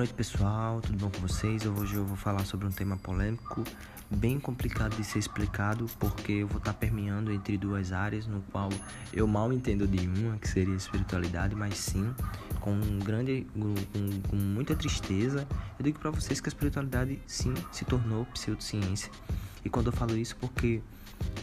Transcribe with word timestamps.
noite 0.00 0.14
pessoal, 0.14 0.80
tudo 0.80 0.96
bom 0.96 1.10
com 1.10 1.20
vocês? 1.20 1.66
Hoje 1.66 1.94
eu 1.94 2.06
vou 2.06 2.16
falar 2.16 2.46
sobre 2.46 2.66
um 2.66 2.70
tema 2.70 2.96
polêmico, 2.96 3.62
bem 4.10 4.40
complicado 4.40 4.96
de 4.96 5.04
ser 5.04 5.18
explicado, 5.18 5.84
porque 5.98 6.32
eu 6.32 6.48
vou 6.48 6.56
estar 6.56 6.72
permeando 6.72 7.30
entre 7.30 7.58
duas 7.58 7.92
áreas, 7.92 8.26
no 8.26 8.40
qual 8.50 8.70
eu 9.12 9.26
mal 9.26 9.52
entendo 9.52 9.86
de 9.86 10.08
uma, 10.08 10.38
que 10.38 10.48
seria 10.48 10.74
espiritualidade, 10.74 11.54
mas 11.54 11.76
sim, 11.76 12.14
com 12.60 12.70
um 12.72 12.98
grande, 12.98 13.46
com, 13.52 13.74
com 14.30 14.36
muita 14.36 14.74
tristeza, 14.74 15.46
eu 15.78 15.84
digo 15.84 15.98
para 15.98 16.10
vocês 16.10 16.40
que 16.40 16.48
a 16.48 16.50
espiritualidade 16.50 17.20
sim 17.26 17.52
se 17.70 17.84
tornou 17.84 18.24
pseudociência. 18.24 19.12
E 19.62 19.68
quando 19.68 19.88
eu 19.88 19.92
falo 19.92 20.16
isso, 20.16 20.34
porque 20.36 20.80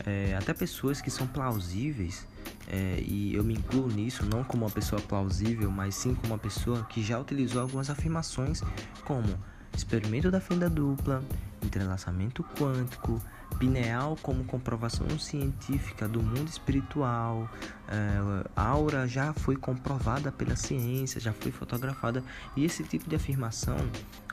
é, 0.03 0.35
até 0.35 0.51
pessoas 0.51 0.99
que 0.99 1.11
são 1.11 1.27
plausíveis 1.27 2.25
é, 2.67 3.01
e 3.05 3.33
eu 3.33 3.43
me 3.43 3.53
incluo 3.53 3.87
nisso 3.87 4.25
não 4.25 4.43
como 4.43 4.65
uma 4.65 4.71
pessoa 4.71 5.01
plausível, 5.01 5.71
mas 5.71 5.95
sim 5.95 6.13
como 6.13 6.33
uma 6.33 6.39
pessoa 6.39 6.83
que 6.85 7.01
já 7.01 7.17
utilizou 7.17 7.61
algumas 7.61 7.89
afirmações 7.89 8.61
como 9.05 9.37
experimento 9.77 10.31
da 10.31 10.39
fenda 10.39 10.69
dupla, 10.69 11.23
entrelaçamento 11.63 12.43
quântico, 12.57 13.21
pineal 13.59 14.17
como 14.21 14.43
comprovação 14.43 15.07
científica 15.17 16.07
do 16.07 16.21
mundo 16.21 16.47
espiritual, 16.47 17.49
é, 17.87 18.49
aura 18.55 19.07
já 19.07 19.33
foi 19.33 19.55
comprovada 19.55 20.31
pela 20.31 20.55
ciência, 20.55 21.21
já 21.21 21.31
foi 21.31 21.51
fotografada 21.51 22.23
e 22.55 22.65
esse 22.65 22.83
tipo 22.83 23.09
de 23.09 23.15
afirmação 23.15 23.77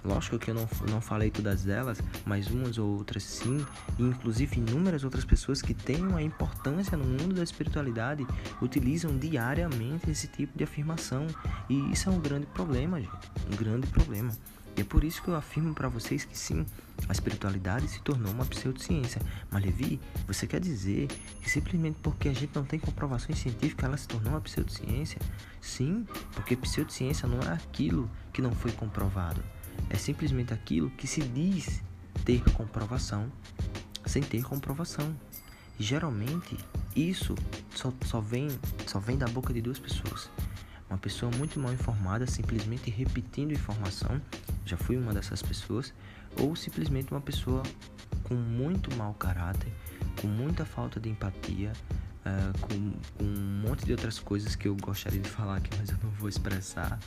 Lógico 0.05 0.39
que 0.39 0.51
eu 0.51 0.55
não, 0.55 0.69
não 0.91 1.01
falei 1.01 1.31
todas 1.31 1.67
elas, 1.67 1.99
mas 2.27 2.49
umas 2.49 2.77
ou 2.77 2.99
outras 2.99 3.23
sim, 3.23 3.65
e 3.99 4.03
inclusive 4.03 4.59
inúmeras 4.59 5.03
outras 5.03 5.25
pessoas 5.25 5.63
que 5.63 5.73
têm 5.73 6.07
uma 6.07 6.21
importância 6.21 6.95
no 6.95 7.05
mundo 7.05 7.35
da 7.35 7.43
espiritualidade 7.43 8.27
utilizam 8.61 9.17
diariamente 9.17 10.11
esse 10.11 10.27
tipo 10.29 10.59
de 10.59 10.63
afirmação. 10.63 11.27
E 11.71 11.91
isso 11.91 12.11
é 12.11 12.13
um 12.13 12.21
grande 12.21 12.45
problema, 12.47 13.01
gente. 13.01 13.31
Um 13.51 13.57
grande 13.57 13.87
problema. 13.87 14.31
E 14.77 14.81
é 14.81 14.85
por 14.85 15.05
isso 15.05 15.23
que 15.23 15.29
eu 15.29 15.37
afirmo 15.37 15.73
para 15.73 15.89
vocês 15.89 16.25
que 16.25 16.37
sim, 16.37 16.67
a 17.09 17.13
espiritualidade 17.13 17.87
se 17.89 18.01
tornou 18.01 18.33
uma 18.33 18.45
pseudociência. 18.45 19.21
Mas 19.51 19.65
Levi, 19.65 20.01
você 20.27 20.47
quer 20.47 20.61
dizer 20.61 21.09
que 21.41 21.49
simplesmente 21.49 21.97
porque 22.03 22.29
a 22.29 22.33
gente 22.33 22.55
não 22.55 22.65
tem 22.65 22.79
comprovações 22.79 23.39
científicas 23.39 23.85
ela 23.85 23.97
se 23.97 24.09
tornou 24.09 24.33
uma 24.33 24.41
pseudociência? 24.41 25.21
Sim, 25.61 26.07
porque 26.33 26.57
pseudociência 26.57 27.29
não 27.29 27.41
é 27.41 27.53
aquilo 27.55 28.11
que 28.33 28.43
não 28.43 28.53
foi 28.53 28.73
comprovado 28.73 29.43
é 29.91 29.97
simplesmente 29.97 30.53
aquilo 30.53 30.91
que 30.91 31.07
se 31.07 31.21
diz 31.21 31.83
ter 32.25 32.43
comprovação 32.53 33.31
sem 34.07 34.23
ter 34.23 34.43
comprovação. 34.43 35.15
E 35.79 35.83
geralmente 35.83 36.57
isso 36.95 37.35
só, 37.75 37.93
só, 38.05 38.21
vem, 38.21 38.49
só 38.87 38.99
vem 38.99 39.17
da 39.17 39.27
boca 39.27 39.53
de 39.53 39.61
duas 39.61 39.79
pessoas. 39.79 40.31
Uma 40.89 40.99
pessoa 40.99 41.33
muito 41.37 41.59
mal 41.59 41.73
informada 41.73 42.27
simplesmente 42.27 42.91
repetindo 42.91 43.53
informação, 43.53 44.21
já 44.65 44.77
fui 44.77 44.97
uma 44.97 45.13
dessas 45.13 45.43
pessoas, 45.43 45.93
ou 46.39 46.55
simplesmente 46.57 47.11
uma 47.11 47.21
pessoa 47.21 47.63
com 48.25 48.35
muito 48.35 48.95
mau 48.97 49.15
caráter, 49.15 49.73
com 50.21 50.27
muita 50.27 50.65
falta 50.65 50.99
de 50.99 51.09
empatia, 51.09 51.73
uh, 52.25 52.59
com, 52.61 52.93
com 53.19 53.25
um 53.25 53.63
monte 53.67 53.85
de 53.85 53.93
outras 53.93 54.19
coisas 54.19 54.55
que 54.57 54.69
eu 54.69 54.77
gostaria 54.77 55.21
de 55.21 55.29
falar 55.29 55.57
aqui, 55.57 55.71
mas 55.79 55.91
eu 55.91 55.99
não 56.03 56.11
vou 56.11 56.29
expressar 56.29 56.99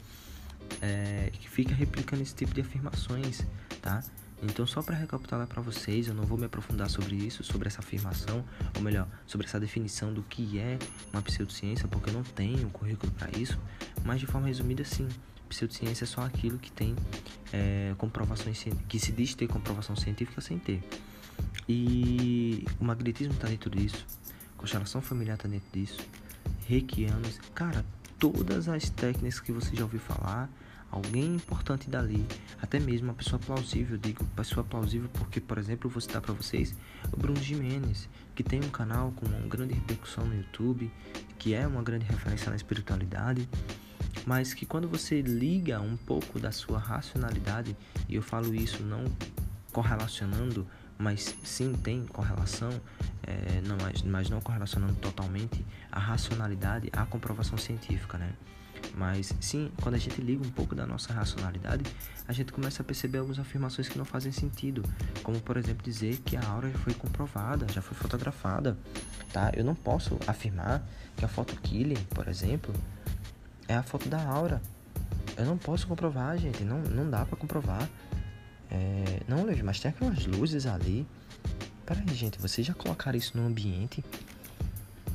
é, 0.81 1.31
que 1.33 1.49
fica 1.49 1.73
replicando 1.73 2.21
esse 2.21 2.35
tipo 2.35 2.53
de 2.53 2.61
afirmações, 2.61 3.41
tá? 3.81 4.03
Então, 4.41 4.67
só 4.67 4.83
para 4.83 4.95
recapitular 4.95 5.47
para 5.47 5.61
vocês, 5.61 6.07
eu 6.07 6.13
não 6.13 6.23
vou 6.23 6.37
me 6.37 6.45
aprofundar 6.45 6.89
sobre 6.89 7.15
isso, 7.15 7.43
sobre 7.43 7.67
essa 7.67 7.79
afirmação, 7.79 8.45
ou 8.75 8.81
melhor, 8.81 9.07
sobre 9.25 9.47
essa 9.47 9.59
definição 9.59 10.13
do 10.13 10.21
que 10.21 10.59
é 10.59 10.77
uma 11.11 11.23
pseudociência, 11.23 11.87
porque 11.87 12.11
eu 12.11 12.13
não 12.13 12.23
tenho 12.23 12.69
currículo 12.69 13.11
para 13.13 13.35
isso, 13.37 13.57
mas 14.03 14.19
de 14.19 14.27
forma 14.27 14.47
resumida, 14.47 14.83
sim. 14.83 15.07
Pseudociência 15.47 16.03
é 16.03 16.07
só 16.07 16.21
aquilo 16.21 16.57
que 16.57 16.71
tem 16.71 16.95
é, 17.51 17.93
comprovações, 17.97 18.65
que 18.87 18.99
se 18.99 19.11
diz 19.11 19.33
ter 19.35 19.47
comprovação 19.47 19.95
científica 19.95 20.41
sem 20.41 20.59
ter. 20.59 20.83
E 21.67 22.65
o 22.79 22.85
magnetismo 22.85 23.33
está 23.33 23.47
dentro 23.47 23.69
disso, 23.69 24.05
constelação 24.55 25.01
familiar 25.01 25.35
está 25.35 25.47
dentro 25.47 25.67
disso, 25.71 25.99
reikianos, 26.67 27.39
cara, 27.53 27.85
todas 28.19 28.67
as 28.67 28.89
técnicas 28.89 29.39
que 29.39 29.51
você 29.51 29.75
já 29.75 29.83
ouviu 29.83 29.99
falar, 29.99 30.49
alguém 30.89 31.35
importante 31.35 31.89
dali, 31.89 32.25
até 32.61 32.79
mesmo 32.79 33.09
uma 33.09 33.13
pessoa 33.13 33.39
plausível, 33.39 33.97
digo 33.97 34.23
pessoa 34.35 34.63
plausível 34.63 35.09
porque, 35.13 35.39
por 35.39 35.57
exemplo, 35.57 35.89
vou 35.89 36.01
citar 36.01 36.21
para 36.21 36.33
vocês 36.33 36.75
o 37.11 37.17
Bruno 37.17 37.41
Jimenez, 37.41 38.09
que 38.35 38.43
tem 38.43 38.59
um 38.59 38.69
canal 38.69 39.11
com 39.11 39.25
uma 39.25 39.39
grande 39.47 39.73
repercussão 39.73 40.25
no 40.25 40.35
YouTube, 40.35 40.91
que 41.37 41.53
é 41.53 41.67
uma 41.67 41.83
grande 41.83 42.05
referência 42.05 42.49
na 42.49 42.55
espiritualidade, 42.55 43.47
mas 44.27 44.53
que 44.53 44.65
quando 44.65 44.87
você 44.87 45.21
liga 45.21 45.81
um 45.81 45.97
pouco 45.97 46.39
da 46.39 46.51
sua 46.51 46.77
racionalidade, 46.77 47.75
e 48.07 48.13
eu 48.13 48.21
falo 48.21 48.53
isso 48.53 48.83
não 48.83 49.05
correlacionando 49.71 50.67
mas 50.97 51.35
sim 51.43 51.73
tem 51.73 52.05
correlação, 52.07 52.69
é, 53.23 53.61
não, 53.61 53.77
mas 54.05 54.29
não 54.29 54.41
correlacionando 54.41 54.95
totalmente 54.95 55.63
a 55.91 55.99
racionalidade 55.99 56.89
à 56.91 57.05
comprovação 57.05 57.57
científica, 57.57 58.17
né? 58.17 58.33
Mas 58.95 59.33
sim, 59.39 59.71
quando 59.81 59.95
a 59.95 59.97
gente 59.97 60.19
liga 60.21 60.43
um 60.43 60.49
pouco 60.49 60.73
da 60.73 60.85
nossa 60.85 61.13
racionalidade, 61.13 61.83
a 62.27 62.33
gente 62.33 62.51
começa 62.51 62.81
a 62.81 62.85
perceber 62.85 63.19
algumas 63.19 63.37
afirmações 63.37 63.87
que 63.87 63.97
não 63.97 64.05
fazem 64.05 64.31
sentido, 64.31 64.83
como 65.21 65.39
por 65.39 65.57
exemplo 65.57 65.83
dizer 65.83 66.17
que 66.25 66.35
a 66.35 66.43
aura 66.47 66.69
já 66.71 66.77
foi 66.79 66.93
comprovada, 66.93 67.67
já 67.71 67.81
foi 67.81 67.95
fotografada, 67.95 68.75
tá? 69.31 69.51
Eu 69.55 69.63
não 69.63 69.75
posso 69.75 70.17
afirmar 70.25 70.83
que 71.15 71.23
a 71.23 71.27
foto 71.27 71.55
Killing, 71.61 72.03
por 72.09 72.27
exemplo, 72.27 72.73
é 73.67 73.75
a 73.75 73.83
foto 73.83 74.07
da 74.09 74.21
aura. 74.23 74.61
Eu 75.35 75.45
não 75.45 75.57
posso 75.57 75.87
comprovar, 75.87 76.37
gente, 76.37 76.63
não, 76.63 76.79
não 76.79 77.09
dá 77.09 77.25
para 77.25 77.37
comprovar. 77.37 77.87
É, 78.71 79.21
não, 79.27 79.45
Levi, 79.45 79.63
mas 79.63 79.79
tem 79.79 79.89
aquelas 79.89 80.25
luzes 80.25 80.65
ali. 80.65 81.05
Peraí, 81.85 82.07
gente, 82.13 82.39
vocês 82.39 82.65
já 82.65 82.73
colocaram 82.73 83.17
isso 83.17 83.37
no 83.37 83.45
ambiente 83.45 84.03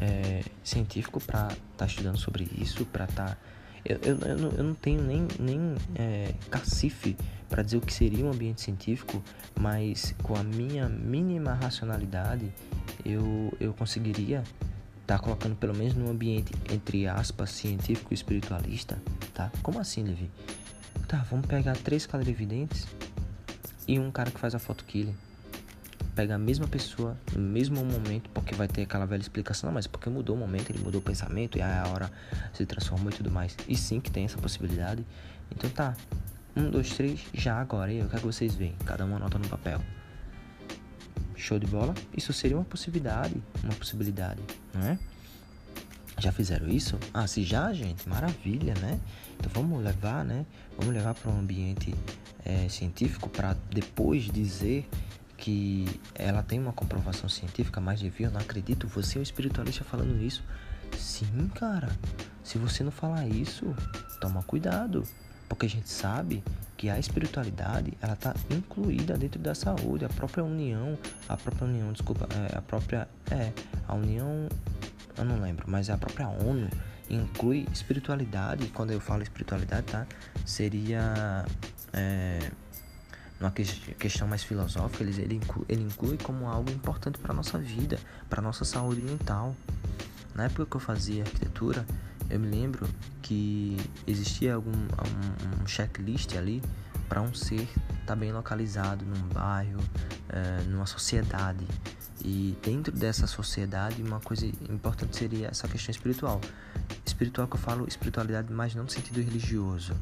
é, 0.00 0.42
científico 0.64 1.20
para 1.20 1.48
estar 1.48 1.56
tá 1.76 1.86
estudando 1.86 2.18
sobre 2.18 2.48
isso, 2.58 2.84
para 2.86 3.04
estar. 3.04 3.30
Tá... 3.30 3.36
Eu, 3.84 3.98
eu, 4.02 4.18
eu, 4.18 4.38
não, 4.38 4.50
eu 4.50 4.64
não 4.64 4.74
tenho 4.74 5.02
nem, 5.02 5.26
nem 5.40 5.74
é, 5.96 6.32
cacife 6.48 7.16
para 7.48 7.62
dizer 7.62 7.78
o 7.78 7.80
que 7.80 7.92
seria 7.92 8.24
um 8.24 8.30
ambiente 8.30 8.60
científico, 8.60 9.22
mas 9.58 10.14
com 10.22 10.36
a 10.36 10.42
minha 10.44 10.88
mínima 10.88 11.52
racionalidade 11.52 12.52
eu, 13.04 13.52
eu 13.58 13.74
conseguiria 13.74 14.44
tá 15.12 15.18
colocando 15.18 15.54
pelo 15.56 15.74
menos 15.74 15.94
num 15.94 16.10
ambiente, 16.10 16.54
entre 16.72 17.06
aspas, 17.06 17.50
científico 17.50 18.12
e 18.12 18.14
espiritualista, 18.14 18.98
tá? 19.34 19.52
Como 19.62 19.78
assim, 19.78 20.02
Levi? 20.02 20.30
Tá, 21.06 21.18
vamos 21.30 21.46
pegar 21.46 21.76
três 21.76 22.06
clarividentes 22.06 22.86
e 23.86 23.98
um 23.98 24.10
cara 24.10 24.30
que 24.30 24.40
faz 24.40 24.54
a 24.54 24.58
foto 24.58 24.84
killing 24.84 25.14
pega 26.14 26.34
a 26.34 26.38
mesma 26.38 26.66
pessoa 26.66 27.16
no 27.34 27.40
mesmo 27.40 27.82
momento, 27.84 28.28
porque 28.30 28.54
vai 28.54 28.68
ter 28.68 28.82
aquela 28.82 29.06
velha 29.06 29.20
explicação, 29.20 29.68
não, 29.68 29.74
mas 29.74 29.86
porque 29.86 30.10
mudou 30.10 30.36
o 30.36 30.38
momento, 30.38 30.70
ele 30.70 30.78
mudou 30.78 31.00
o 31.00 31.04
pensamento 31.04 31.56
e 31.56 31.62
a 31.62 31.84
hora 31.88 32.10
se 32.52 32.66
transformou 32.66 33.10
e 33.10 33.14
tudo 33.14 33.30
mais. 33.30 33.56
E 33.68 33.76
sim 33.76 34.00
que 34.00 34.10
tem 34.10 34.24
essa 34.24 34.38
possibilidade. 34.38 35.04
Então 35.50 35.68
tá. 35.70 35.94
Um, 36.54 36.70
dois, 36.70 36.90
três, 36.90 37.20
já 37.32 37.58
agora. 37.58 37.90
Eu 37.90 38.08
quero 38.08 38.20
que 38.20 38.26
vocês 38.26 38.54
veem. 38.54 38.74
Cada 38.84 39.06
um 39.06 39.16
anota 39.16 39.38
no 39.38 39.48
papel. 39.48 39.80
Show 41.42 41.58
de 41.58 41.66
bola? 41.66 41.92
Isso 42.16 42.32
seria 42.32 42.56
uma 42.56 42.64
possibilidade. 42.64 43.34
Uma 43.64 43.74
possibilidade, 43.74 44.40
não 44.72 44.82
é? 44.82 44.98
Já 46.18 46.30
fizeram 46.30 46.68
isso? 46.68 46.98
Ah, 47.12 47.26
se 47.26 47.42
já, 47.42 47.72
gente, 47.72 48.08
maravilha, 48.08 48.74
né? 48.74 49.00
Então 49.40 49.50
vamos 49.52 49.82
levar, 49.82 50.24
né? 50.24 50.46
Vamos 50.78 50.94
levar 50.94 51.14
para 51.14 51.32
um 51.32 51.40
ambiente 51.40 51.92
é, 52.44 52.68
científico 52.68 53.28
para 53.28 53.56
depois 53.70 54.24
dizer 54.24 54.88
que 55.36 55.84
ela 56.14 56.44
tem 56.44 56.60
uma 56.60 56.72
comprovação 56.72 57.28
científica, 57.28 57.80
mas 57.80 57.98
devia, 57.98 58.28
eu 58.28 58.30
não 58.30 58.40
acredito. 58.40 58.86
Você 58.86 59.18
é 59.18 59.20
um 59.20 59.22
espiritualista 59.22 59.82
falando 59.82 60.22
isso? 60.22 60.44
Sim, 60.96 61.50
cara. 61.56 61.88
Se 62.44 62.56
você 62.56 62.84
não 62.84 62.92
falar 62.92 63.26
isso, 63.26 63.74
toma 64.20 64.44
cuidado, 64.44 65.02
porque 65.52 65.66
a 65.66 65.68
gente 65.68 65.90
sabe 65.90 66.42
que 66.78 66.88
a 66.88 66.98
espiritualidade 66.98 67.92
ela 68.00 68.14
está 68.14 68.34
incluída 68.48 69.18
dentro 69.18 69.38
da 69.38 69.54
saúde, 69.54 70.02
a 70.02 70.08
própria 70.08 70.42
união, 70.42 70.98
a 71.28 71.36
própria 71.36 71.66
união, 71.66 71.92
desculpa, 71.92 72.26
é, 72.34 72.56
a 72.56 72.62
própria 72.62 73.06
é 73.30 73.52
a 73.86 73.94
união, 73.94 74.48
eu 75.14 75.24
não 75.26 75.38
lembro, 75.42 75.66
mas 75.68 75.90
a 75.90 75.98
própria 75.98 76.26
ONU 76.26 76.70
inclui 77.10 77.68
espiritualidade. 77.70 78.68
Quando 78.68 78.92
eu 78.92 79.00
falo 79.00 79.22
espiritualidade, 79.22 79.88
tá? 79.88 80.06
Seria 80.46 81.44
é, 81.92 82.50
uma 83.38 83.50
questão 83.50 84.26
mais 84.26 84.42
filosófica, 84.42 85.04
ele, 85.04 85.34
inclui, 85.34 85.66
ele 85.68 85.82
inclui 85.82 86.16
como 86.16 86.46
algo 86.46 86.70
importante 86.70 87.18
para 87.18 87.34
nossa 87.34 87.58
vida, 87.58 87.98
para 88.30 88.40
nossa 88.40 88.64
saúde 88.64 89.02
mental. 89.02 89.54
Na 90.34 90.44
época 90.44 90.64
que 90.64 90.76
eu 90.76 90.80
fazia 90.80 91.24
arquitetura, 91.24 91.84
eu 92.30 92.40
me 92.40 92.48
lembro 92.48 92.88
que 93.20 93.76
existia 94.06 94.54
algum 94.54 94.70
um, 94.70 95.62
um 95.62 95.66
checklist 95.66 96.36
ali 96.36 96.62
para 97.08 97.20
um 97.20 97.34
ser 97.34 97.62
estar 97.62 98.06
tá 98.06 98.16
bem 98.16 98.32
localizado 98.32 99.04
num 99.04 99.28
bairro, 99.28 99.80
é, 100.28 100.62
numa 100.64 100.86
sociedade. 100.86 101.66
E 102.24 102.56
dentro 102.62 102.92
dessa 102.92 103.26
sociedade, 103.26 104.02
uma 104.02 104.20
coisa 104.20 104.46
importante 104.46 105.16
seria 105.16 105.48
essa 105.48 105.66
questão 105.68 105.90
espiritual. 105.90 106.40
Espiritual 107.04 107.48
que 107.48 107.56
eu 107.56 107.60
falo 107.60 107.86
espiritualidade, 107.86 108.52
mas 108.52 108.74
não 108.74 108.84
no 108.84 108.90
sentido 108.90 109.20
religioso, 109.20 109.92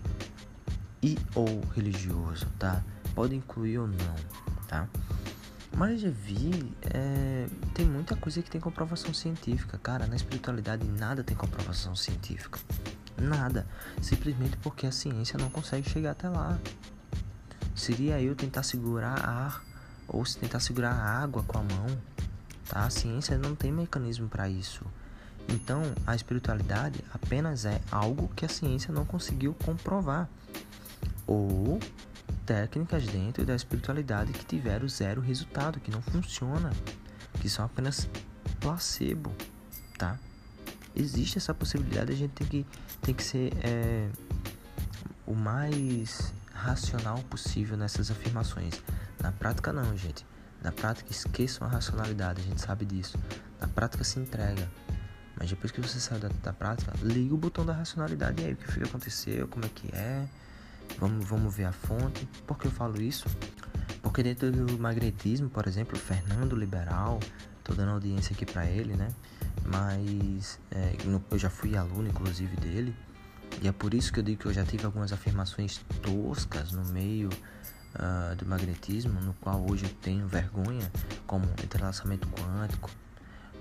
e 1.02 1.18
ou 1.34 1.62
religioso, 1.74 2.46
tá? 2.58 2.82
Pode 3.14 3.34
incluir 3.34 3.78
ou 3.78 3.86
não, 3.86 4.14
tá? 4.68 4.86
Mas 5.76 6.00
já 6.00 6.10
vi, 6.10 6.72
é, 6.92 7.46
tem 7.74 7.86
muita 7.86 8.16
coisa 8.16 8.42
que 8.42 8.50
tem 8.50 8.60
comprovação 8.60 9.14
científica, 9.14 9.78
cara. 9.78 10.06
Na 10.06 10.16
espiritualidade 10.16 10.86
nada 10.86 11.22
tem 11.22 11.36
comprovação 11.36 11.94
científica, 11.94 12.58
nada. 13.16 13.66
Simplesmente 14.02 14.56
porque 14.58 14.86
a 14.86 14.92
ciência 14.92 15.38
não 15.38 15.48
consegue 15.48 15.88
chegar 15.88 16.10
até 16.10 16.28
lá. 16.28 16.58
Seria 17.74 18.20
eu 18.20 18.34
tentar 18.34 18.62
segurar 18.62 19.24
ar 19.24 19.64
ou 20.08 20.24
se 20.24 20.36
tentar 20.36 20.60
segurar 20.60 20.92
a 20.92 21.22
água 21.22 21.42
com 21.44 21.58
a 21.58 21.62
mão, 21.62 21.86
tá? 22.68 22.84
A 22.84 22.90
ciência 22.90 23.38
não 23.38 23.54
tem 23.54 23.72
mecanismo 23.72 24.28
para 24.28 24.48
isso. 24.48 24.84
Então, 25.48 25.82
a 26.06 26.14
espiritualidade 26.14 27.02
apenas 27.12 27.64
é 27.64 27.80
algo 27.90 28.28
que 28.36 28.44
a 28.44 28.48
ciência 28.48 28.92
não 28.92 29.04
conseguiu 29.04 29.54
comprovar. 29.64 30.28
Ou 31.26 31.78
técnicas 32.46 33.06
dentro 33.06 33.44
da 33.44 33.54
espiritualidade 33.54 34.32
que 34.32 34.44
tiveram 34.44 34.88
zero 34.88 35.20
resultado, 35.20 35.80
que 35.80 35.90
não 35.90 36.02
funciona, 36.02 36.72
que 37.40 37.48
são 37.48 37.64
apenas 37.64 38.08
placebo, 38.60 39.32
tá? 39.98 40.18
Existe 40.94 41.38
essa 41.38 41.54
possibilidade, 41.54 42.12
a 42.12 42.16
gente 42.16 42.32
tem 42.32 42.46
que, 42.46 42.66
tem 43.00 43.14
que 43.14 43.22
ser 43.22 43.52
é, 43.62 44.08
o 45.26 45.34
mais 45.34 46.32
racional 46.52 47.18
possível 47.30 47.76
nessas 47.76 48.10
afirmações. 48.10 48.82
Na 49.22 49.32
prática 49.32 49.72
não, 49.72 49.96
gente. 49.96 50.26
Na 50.62 50.72
prática 50.72 51.10
esqueçam 51.10 51.66
a 51.66 51.70
racionalidade, 51.70 52.42
a 52.42 52.44
gente 52.44 52.60
sabe 52.60 52.84
disso. 52.84 53.18
Na 53.60 53.68
prática 53.68 54.04
se 54.04 54.18
entrega. 54.18 54.70
Mas 55.36 55.48
depois 55.48 55.72
que 55.72 55.80
você 55.80 55.98
sai 55.98 56.18
da, 56.18 56.28
da 56.42 56.52
prática, 56.52 56.92
liga 57.02 57.34
o 57.34 57.38
botão 57.38 57.64
da 57.64 57.72
racionalidade 57.72 58.44
aí, 58.44 58.52
o 58.52 58.56
que 58.56 58.66
foi 58.66 58.82
que 58.82 58.88
aconteceu, 58.88 59.48
como 59.48 59.64
é 59.64 59.68
que 59.68 59.88
é. 59.94 60.28
Vamos, 60.98 61.24
vamos 61.26 61.54
ver 61.54 61.64
a 61.64 61.72
fonte. 61.72 62.26
Por 62.46 62.58
que 62.58 62.66
eu 62.66 62.70
falo 62.70 63.00
isso? 63.00 63.26
Porque 64.02 64.22
dentro 64.22 64.50
do 64.50 64.78
magnetismo, 64.78 65.48
por 65.48 65.66
exemplo, 65.66 65.98
Fernando 65.98 66.56
Liberal, 66.56 67.20
tô 67.62 67.74
dando 67.74 67.92
audiência 67.92 68.34
aqui 68.34 68.46
para 68.46 68.66
ele, 68.66 68.94
né? 68.94 69.08
Mas 69.64 70.58
é, 70.70 70.96
eu 71.30 71.38
já 71.38 71.50
fui 71.50 71.76
aluno, 71.76 72.08
inclusive, 72.08 72.56
dele. 72.56 72.94
E 73.62 73.68
é 73.68 73.72
por 73.72 73.92
isso 73.94 74.12
que 74.12 74.20
eu 74.20 74.22
digo 74.22 74.40
que 74.40 74.46
eu 74.46 74.52
já 74.52 74.64
tive 74.64 74.84
algumas 74.84 75.12
afirmações 75.12 75.80
toscas 76.02 76.72
no 76.72 76.84
meio 76.86 77.28
uh, 77.28 78.34
do 78.36 78.46
magnetismo, 78.46 79.20
no 79.20 79.34
qual 79.34 79.64
hoje 79.68 79.84
eu 79.84 79.90
tenho 80.00 80.26
vergonha, 80.26 80.90
como 81.26 81.44
entrelaçamento 81.62 82.26
quântico, 82.28 82.90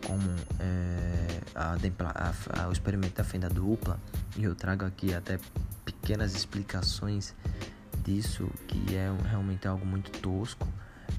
como 0.05 0.23
é, 0.59 1.41
a, 1.55 1.73
a, 1.73 2.63
a, 2.63 2.67
o 2.69 2.71
experimento 2.71 3.15
da 3.15 3.23
fenda 3.23 3.49
dupla, 3.49 3.99
e 4.37 4.43
eu 4.43 4.55
trago 4.55 4.85
aqui 4.85 5.13
até 5.13 5.39
pequenas 6.01 6.35
explicações 6.35 7.33
disso, 8.03 8.49
que 8.67 8.95
é 8.95 9.11
realmente 9.29 9.67
algo 9.67 9.85
muito 9.85 10.11
tosco, 10.19 10.67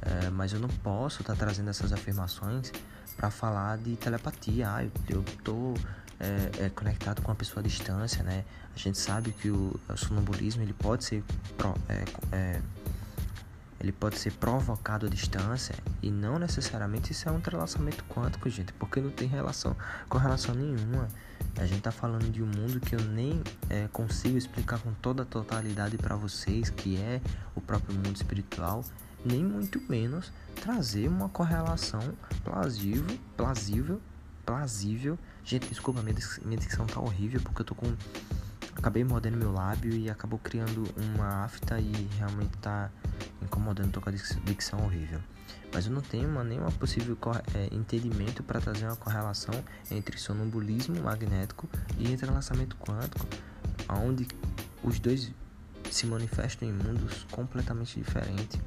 é, 0.03 0.31
mas 0.31 0.53
eu 0.53 0.61
não 0.61 0.69
posso 0.69 1.23
estar 1.23 1.35
tá 1.35 1.39
trazendo 1.39 1.71
essas 1.71 1.93
afirmações 1.93 2.73
para 3.17 3.31
falar 3.31 3.79
de 3.79 3.97
telepatia. 3.97 4.69
Ah, 4.69 4.85
eu, 4.85 4.91
eu 5.09 5.25
tô 5.45 5.75
é, 6.19 6.67
é, 6.67 6.71
conectado 6.71 7.23
com 7.23 7.31
uma 7.31 7.35
pessoa 7.35 7.61
à 7.61 7.63
distância, 7.63 8.23
né? 8.23 8.45
A 8.75 8.79
gente 8.79 8.99
sabe 8.99 9.33
que 9.33 9.51
o, 9.51 9.79
o 9.89 9.97
sonambulismo 9.97 10.63
ele 10.63 10.73
pode 10.73 11.05
ser 11.05 11.25
pro, 11.57 11.75
ele 13.81 13.93
pode 13.93 14.19
ser 14.19 14.33
provocado 14.33 15.07
à 15.07 15.09
distância 15.09 15.75
e 16.03 16.11
não 16.11 16.39
necessariamente 16.39 17.13
isso 17.13 17.29
é 17.29 17.33
um 17.33 17.39
entrelaçamento 17.39 18.05
quântico, 18.05 18.49
gente, 18.51 18.73
porque 18.75 19.01
não 19.01 19.11
tem 19.11 19.27
relação, 19.27 19.75
correlação 20.09 20.55
nenhuma. 20.55 21.09
A 21.57 21.67
gente 21.67 21.83
tá 21.83 21.91
falando 21.91 22.31
de 22.31 22.43
um 22.43 22.47
mundo 22.47 22.81
que 22.81 22.95
eu 22.95 23.01
nem 23.01 23.43
é, 23.69 23.89
consigo 23.93 24.37
explicar 24.37 24.79
com 24.81 24.93
toda 24.95 25.23
a 25.23 25.27
totalidade 25.27 25.97
para 25.99 26.17
vocês, 26.17 26.71
que 26.71 26.97
é 26.97 27.21
o 27.55 27.61
próprio 27.61 27.95
mundo 27.95 28.15
espiritual, 28.17 28.85
nem 29.25 29.45
muito 29.45 29.81
menos 29.89 30.33
trazer 30.63 31.09
uma 31.09 31.29
correlação 31.29 32.01
plausível, 32.45 33.19
plausível, 33.37 34.01
plausível. 34.47 35.19
Gente, 35.45 35.69
desculpa, 35.69 36.03
minha, 36.03 36.57
dicção 36.57 36.87
tá 36.87 37.01
horrível 37.01 37.41
porque 37.43 37.63
eu 37.63 37.67
tô 37.67 37.75
com 37.75 37.93
acabei 38.77 39.05
mordendo 39.05 39.37
meu 39.37 39.53
lábio 39.53 39.93
e 39.93 40.11
acabou 40.11 40.39
criando 40.39 40.85
uma 40.97 41.45
afta 41.45 41.79
e 41.81 41.93
realmente 42.19 42.57
tá 42.59 42.91
incomodando, 43.43 43.93
tô 43.93 44.01
com 44.01 44.11
a 44.11 44.13
dicção 44.13 44.85
horrível. 44.85 45.21
Mas 45.73 45.87
eu 45.87 45.93
não 45.93 46.01
tenho 46.01 46.29
uma, 46.29 46.43
nenhuma 46.43 46.71
possível 46.73 47.17
é, 47.55 47.69
entendimento 47.73 48.43
para 48.43 48.61
trazer 48.61 48.87
uma 48.87 48.97
correlação 48.97 49.55
entre 49.91 50.19
sonambulismo 50.19 51.01
magnético 51.01 51.69
e 51.97 52.11
entrelaçamento 52.11 52.77
quântico, 52.77 53.27
onde 53.89 54.27
os 54.83 54.99
dois 54.99 55.31
se 55.91 56.07
manifestam 56.07 56.69
em 56.69 56.73
mundos 56.73 57.27
completamente 57.31 57.99
diferentes. 57.99 58.61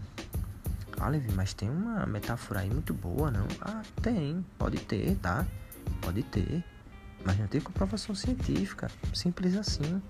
Ah, 0.99 1.09
Levi, 1.09 1.33
mas 1.33 1.53
tem 1.53 1.69
uma 1.69 2.05
metáfora 2.05 2.61
aí 2.61 2.69
muito 2.69 2.93
boa, 2.93 3.29
não? 3.29 3.45
Ah, 3.61 3.81
tem, 4.01 4.45
pode 4.57 4.77
ter, 4.77 5.17
tá? 5.17 5.45
Pode 6.01 6.23
ter. 6.23 6.63
Mas 7.23 7.39
não 7.39 7.47
tem 7.47 7.61
comprovação 7.61 8.13
científica. 8.13 8.89
Simples 9.13 9.55
assim. 9.55 10.01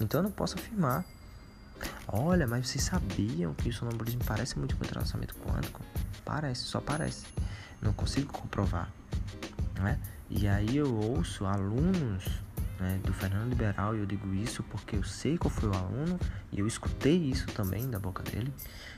Então 0.00 0.20
eu 0.20 0.24
não 0.24 0.30
posso 0.30 0.56
afirmar. 0.56 1.04
Olha, 2.06 2.46
mas 2.46 2.68
vocês 2.68 2.84
sabiam 2.84 3.54
que 3.54 3.68
o 3.68 3.72
sonambulismo 3.72 4.22
parece 4.24 4.58
muito 4.58 4.76
com 4.76 4.82
o 4.82 4.86
entrelaçamento 4.86 5.34
quântico? 5.36 5.80
Parece, 6.24 6.62
só 6.62 6.80
parece. 6.80 7.26
Não 7.80 7.92
consigo 7.92 8.32
comprovar. 8.32 8.90
Né? 9.80 9.98
E 10.30 10.46
aí 10.46 10.76
eu 10.76 10.94
ouço 10.94 11.44
alunos 11.44 12.24
né, 12.82 13.00
do 13.04 13.12
Fernando 13.12 13.48
Liberal 13.48 13.96
e 13.96 14.00
eu 14.00 14.06
digo 14.06 14.34
isso 14.34 14.62
porque 14.64 14.96
eu 14.96 15.04
sei 15.04 15.38
qual 15.38 15.50
foi 15.50 15.68
o 15.68 15.74
aluno 15.74 16.18
e 16.50 16.58
eu 16.58 16.66
escutei 16.66 17.16
isso 17.16 17.46
também 17.46 17.88
da 17.88 17.98
boca 17.98 18.22
dele. 18.24 18.52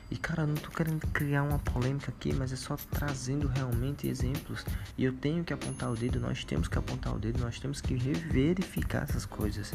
E 0.09 0.17
cara, 0.17 0.45
não 0.45 0.55
tô 0.55 0.69
querendo 0.69 1.05
criar 1.07 1.43
uma 1.43 1.59
polêmica 1.59 2.11
aqui, 2.11 2.33
mas 2.33 2.51
é 2.51 2.55
só 2.55 2.75
trazendo 2.75 3.47
realmente 3.47 4.07
exemplos. 4.07 4.65
E 4.97 5.03
eu 5.03 5.13
tenho 5.13 5.43
que 5.43 5.53
apontar 5.53 5.91
o 5.91 5.95
dedo, 5.95 6.19
nós 6.19 6.43
temos 6.43 6.67
que 6.67 6.77
apontar 6.77 7.15
o 7.15 7.19
dedo, 7.19 7.39
nós 7.39 7.59
temos 7.59 7.81
que 7.81 7.95
reverificar 7.95 9.03
essas 9.03 9.25
coisas, 9.25 9.73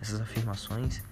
essas 0.00 0.20
afirmações. 0.20 1.02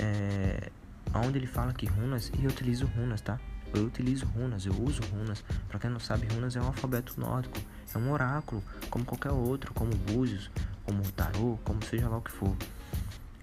É, 0.00 0.70
onde 1.14 1.38
ele 1.38 1.46
fala 1.46 1.72
que 1.72 1.86
runas, 1.86 2.30
e 2.38 2.44
eu 2.44 2.50
utilizo 2.50 2.86
runas, 2.86 3.20
tá? 3.20 3.38
Eu 3.74 3.84
utilizo 3.84 4.24
runas, 4.26 4.64
eu 4.64 4.72
uso 4.72 5.02
runas. 5.12 5.44
Para 5.68 5.78
quem 5.78 5.90
não 5.90 6.00
sabe, 6.00 6.26
runas 6.32 6.56
é 6.56 6.60
um 6.60 6.66
alfabeto 6.66 7.20
nórdico, 7.20 7.58
é 7.94 7.98
um 7.98 8.10
oráculo, 8.10 8.62
como 8.88 9.04
qualquer 9.04 9.32
outro, 9.32 9.74
como 9.74 9.94
búzios, 9.94 10.50
como 10.88 11.02
tarô, 11.12 11.58
como 11.64 11.84
seja 11.84 12.08
lá 12.08 12.16
o 12.16 12.22
que 12.22 12.32
for. 12.32 12.56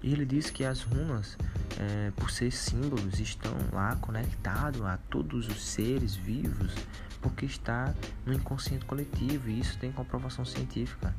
E 0.01 0.11
ele 0.11 0.25
diz 0.25 0.49
que 0.49 0.65
as 0.65 0.81
runas, 0.81 1.37
é, 1.79 2.11
por 2.15 2.31
ser 2.31 2.51
símbolos, 2.51 3.19
estão 3.19 3.53
lá 3.71 3.95
conectados 3.97 4.81
a 4.81 4.97
todos 5.11 5.47
os 5.47 5.63
seres 5.63 6.15
vivos, 6.15 6.73
porque 7.21 7.45
está 7.45 7.93
no 8.25 8.33
inconsciente 8.33 8.83
coletivo 8.85 9.47
e 9.47 9.59
isso 9.59 9.77
tem 9.77 9.91
comprovação 9.91 10.43
científica. 10.43 11.15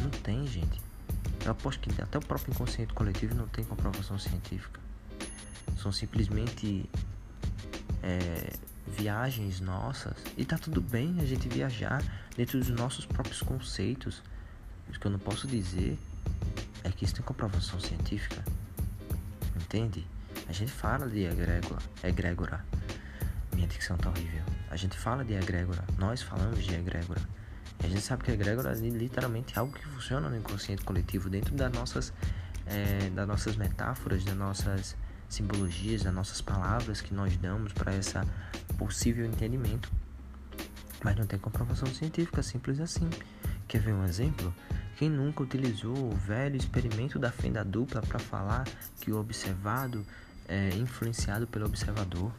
Não 0.00 0.08
tem, 0.08 0.46
gente. 0.46 0.80
Eu 1.44 1.52
aposto 1.52 1.80
que 1.80 2.00
até 2.00 2.16
o 2.16 2.22
próprio 2.22 2.54
inconsciente 2.54 2.94
coletivo 2.94 3.34
não 3.34 3.46
tem 3.46 3.62
comprovação 3.62 4.18
científica. 4.18 4.80
São 5.76 5.92
simplesmente 5.92 6.88
é, 8.02 8.54
viagens 8.86 9.60
nossas 9.60 10.16
e 10.38 10.44
tá 10.44 10.56
tudo 10.56 10.80
bem 10.80 11.16
a 11.20 11.26
gente 11.26 11.48
viajar 11.48 12.02
dentro 12.34 12.58
dos 12.58 12.70
nossos 12.70 13.04
próprios 13.04 13.42
conceitos. 13.42 14.22
O 14.88 14.98
que 14.98 15.06
eu 15.06 15.10
não 15.10 15.18
posso 15.18 15.46
dizer 15.46 15.98
é 16.82 16.90
que 16.90 17.04
isso 17.04 17.14
tem 17.14 17.24
comprovação 17.24 17.78
científica. 17.80 18.42
Entende? 19.56 20.06
A 20.48 20.52
gente 20.52 20.70
fala 20.70 21.08
de 21.08 21.24
egrégora, 21.24 21.82
egrégora. 22.02 22.64
Minha 23.52 23.66
dicção 23.66 23.96
tá 23.96 24.10
horrível. 24.10 24.42
A 24.70 24.76
gente 24.76 24.96
fala 24.96 25.24
de 25.24 25.34
egrégora, 25.34 25.84
nós 25.98 26.22
falamos 26.22 26.62
de 26.64 26.74
egrégora. 26.74 27.20
E 27.82 27.86
a 27.86 27.88
gente 27.88 28.02
sabe 28.02 28.24
que 28.24 28.30
egrégora 28.30 28.72
é 28.72 28.74
literalmente 28.74 29.58
algo 29.58 29.72
que 29.72 29.84
funciona 29.86 30.28
no 30.28 30.36
inconsciente 30.36 30.84
coletivo 30.84 31.28
dentro 31.28 31.54
das 31.54 31.72
nossas, 31.72 32.12
é, 32.66 33.10
das 33.10 33.26
nossas 33.26 33.56
metáforas, 33.56 34.24
das 34.24 34.36
nossas 34.36 34.96
simbologias, 35.28 36.02
das 36.02 36.14
nossas 36.14 36.40
palavras 36.40 37.00
que 37.00 37.12
nós 37.12 37.36
damos 37.36 37.72
para 37.72 37.92
essa 37.92 38.26
possível 38.78 39.26
entendimento. 39.26 39.90
Mas 41.02 41.16
não 41.16 41.26
tem 41.26 41.38
comprovação 41.38 41.86
científica, 41.92 42.42
simples 42.42 42.80
assim. 42.80 43.08
Quer 43.68 43.80
ver 43.80 43.92
um 43.92 44.04
exemplo? 44.04 44.54
Quem 44.96 45.10
nunca 45.10 45.42
utilizou 45.42 45.94
o 45.94 46.10
velho 46.10 46.56
experimento 46.56 47.18
da 47.18 47.30
fenda 47.30 47.62
dupla 47.62 48.00
para 48.00 48.18
falar 48.18 48.64
que 48.98 49.12
o 49.12 49.20
observado 49.20 50.04
é 50.48 50.70
influenciado 50.70 51.46
pelo 51.46 51.66
observador? 51.66 52.32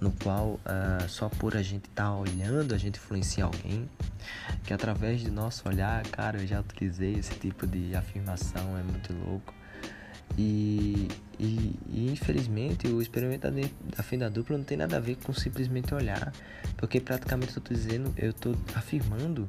No 0.00 0.10
qual 0.10 0.54
uh, 0.54 1.08
só 1.08 1.28
por 1.28 1.56
a 1.56 1.62
gente 1.62 1.84
estar 1.88 2.06
tá 2.06 2.16
olhando 2.16 2.74
a 2.74 2.78
gente 2.78 2.96
influencia 2.96 3.44
alguém? 3.44 3.88
Que 4.64 4.74
através 4.74 5.22
do 5.22 5.30
nosso 5.30 5.68
olhar, 5.68 6.02
cara, 6.08 6.42
eu 6.42 6.46
já 6.48 6.58
utilizei 6.58 7.14
esse 7.14 7.34
tipo 7.36 7.64
de 7.64 7.94
afirmação, 7.94 8.76
é 8.76 8.82
muito 8.82 9.12
louco. 9.12 9.54
E, 10.36 11.06
e, 11.38 11.78
e, 11.88 12.10
infelizmente 12.10 12.88
o 12.88 13.00
experimento 13.00 13.48
da, 13.48 13.68
da 13.96 14.02
fenda 14.02 14.28
dupla 14.28 14.58
não 14.58 14.64
tem 14.64 14.76
nada 14.76 14.96
a 14.96 15.00
ver 15.00 15.16
com 15.16 15.32
simplesmente 15.32 15.94
olhar, 15.94 16.32
porque 16.76 17.00
praticamente 17.00 17.52
eu 17.52 17.58
estou 17.58 17.76
dizendo, 17.76 18.12
eu 18.16 18.30
estou 18.30 18.54
afirmando 18.74 19.48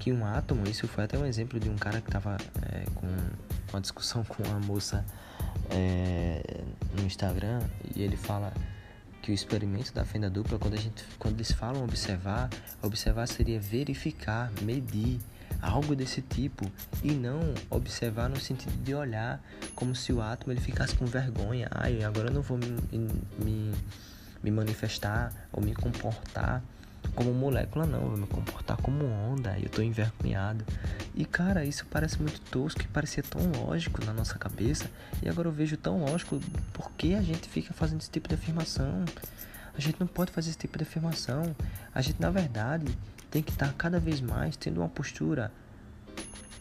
que 0.00 0.10
um 0.10 0.24
átomo, 0.24 0.66
isso 0.66 0.88
foi 0.88 1.04
até 1.04 1.18
um 1.18 1.26
exemplo 1.26 1.60
de 1.60 1.68
um 1.68 1.76
cara 1.76 2.00
que 2.00 2.08
estava 2.08 2.38
é, 2.72 2.84
com 2.94 3.06
uma 3.70 3.80
discussão 3.80 4.24
com 4.24 4.42
uma 4.42 4.58
moça 4.58 5.04
é, 5.70 6.42
no 6.96 7.04
Instagram 7.04 7.60
e 7.94 8.02
ele 8.02 8.16
fala 8.16 8.52
que 9.22 9.30
o 9.30 9.34
experimento 9.34 9.92
da 9.92 10.02
fenda 10.02 10.30
dupla, 10.30 10.58
quando, 10.58 10.74
a 10.74 10.78
gente, 10.78 11.04
quando 11.18 11.34
eles 11.34 11.52
falam 11.52 11.84
observar, 11.84 12.48
observar 12.82 13.28
seria 13.28 13.60
verificar, 13.60 14.50
medir, 14.62 15.20
algo 15.60 15.94
desse 15.94 16.22
tipo 16.22 16.64
e 17.02 17.12
não 17.12 17.40
observar 17.68 18.30
no 18.30 18.40
sentido 18.40 18.72
de 18.82 18.94
olhar 18.94 19.42
como 19.74 19.94
se 19.94 20.10
o 20.10 20.22
átomo 20.22 20.52
ele 20.52 20.60
ficasse 20.60 20.96
com 20.96 21.04
vergonha. 21.04 21.68
Ai, 21.70 22.02
agora 22.02 22.28
eu 22.28 22.32
não 22.32 22.40
vou 22.40 22.56
me, 22.56 22.66
me, 23.38 23.72
me 24.42 24.50
manifestar 24.50 25.30
ou 25.52 25.62
me 25.62 25.74
comportar 25.74 26.62
como 27.10 27.32
molécula, 27.32 27.86
não, 27.86 28.00
vou 28.00 28.16
me 28.16 28.26
comportar 28.26 28.76
como 28.78 29.04
onda 29.04 29.58
eu 29.58 29.68
tô 29.68 29.82
envergonhado. 29.82 30.64
E 31.14 31.24
cara, 31.24 31.64
isso 31.64 31.86
parece 31.90 32.20
muito 32.20 32.40
tosco 32.42 32.82
e 32.82 32.86
parecia 32.88 33.22
tão 33.22 33.40
lógico 33.62 34.04
na 34.04 34.12
nossa 34.12 34.38
cabeça, 34.38 34.90
e 35.22 35.28
agora 35.28 35.48
eu 35.48 35.52
vejo 35.52 35.76
tão 35.76 36.00
lógico 36.04 36.40
por 36.72 36.90
que 36.92 37.14
a 37.14 37.22
gente 37.22 37.48
fica 37.48 37.72
fazendo 37.72 38.00
esse 38.00 38.10
tipo 38.10 38.28
de 38.28 38.34
afirmação. 38.34 39.04
A 39.76 39.80
gente 39.80 39.98
não 40.00 40.06
pode 40.06 40.32
fazer 40.32 40.50
esse 40.50 40.58
tipo 40.58 40.76
de 40.76 40.84
afirmação. 40.84 41.54
A 41.94 42.02
gente, 42.02 42.20
na 42.20 42.30
verdade, 42.30 42.86
tem 43.30 43.42
que 43.42 43.50
estar 43.52 43.72
cada 43.74 44.00
vez 44.00 44.20
mais 44.20 44.56
tendo 44.56 44.78
uma 44.78 44.88
postura 44.88 45.52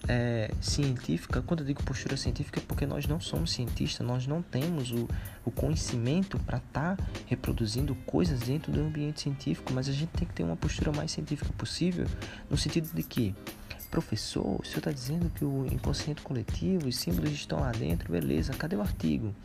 é, 0.10 0.50
científica, 0.60 1.40
quando 1.44 1.60
eu 1.60 1.68
digo 1.68 1.84
postura 1.84 2.18
científica 2.18 2.60
é 2.60 2.64
porque 2.68 2.84
nós 2.88 3.06
não 3.06 3.20
somos 3.20 3.52
cientistas, 3.52 4.06
nós 4.06 4.26
não 4.26 4.42
temos 4.42 4.92
o, 4.92 5.08
o 5.46 5.52
conhecimento 5.52 6.40
para 6.40 6.58
estar 6.58 6.98
tá 6.98 7.04
reproduzindo 7.28 7.94
coisas 8.08 8.40
dentro 8.40 8.72
do 8.72 8.82
ambiente 8.82 9.22
científico, 9.22 9.72
mas 9.72 9.88
a 9.88 9.92
gente 9.92 10.10
tem 10.10 10.28
que 10.28 10.34
ter 10.34 10.44
uma 10.44 10.56
postura 10.56 10.92
mais 10.92 11.12
científica 11.12 11.54
possível, 11.54 12.08
no 12.50 12.58
sentido 12.58 12.90
de 12.92 13.04
que, 13.04 13.36
professor, 13.92 14.60
o 14.60 14.66
senhor 14.66 14.80
está 14.80 14.92
dizendo 14.92 15.30
que 15.30 15.46
o 15.46 15.68
inconsciente 15.72 16.24
coletivo, 16.24 16.88
os 16.88 16.98
símbolos 16.98 17.32
estão 17.32 17.60
lá 17.60 17.72
dentro, 17.72 18.12
beleza, 18.12 18.52
cadê 18.54 18.76
o 18.76 18.82
artigo? 18.82 19.36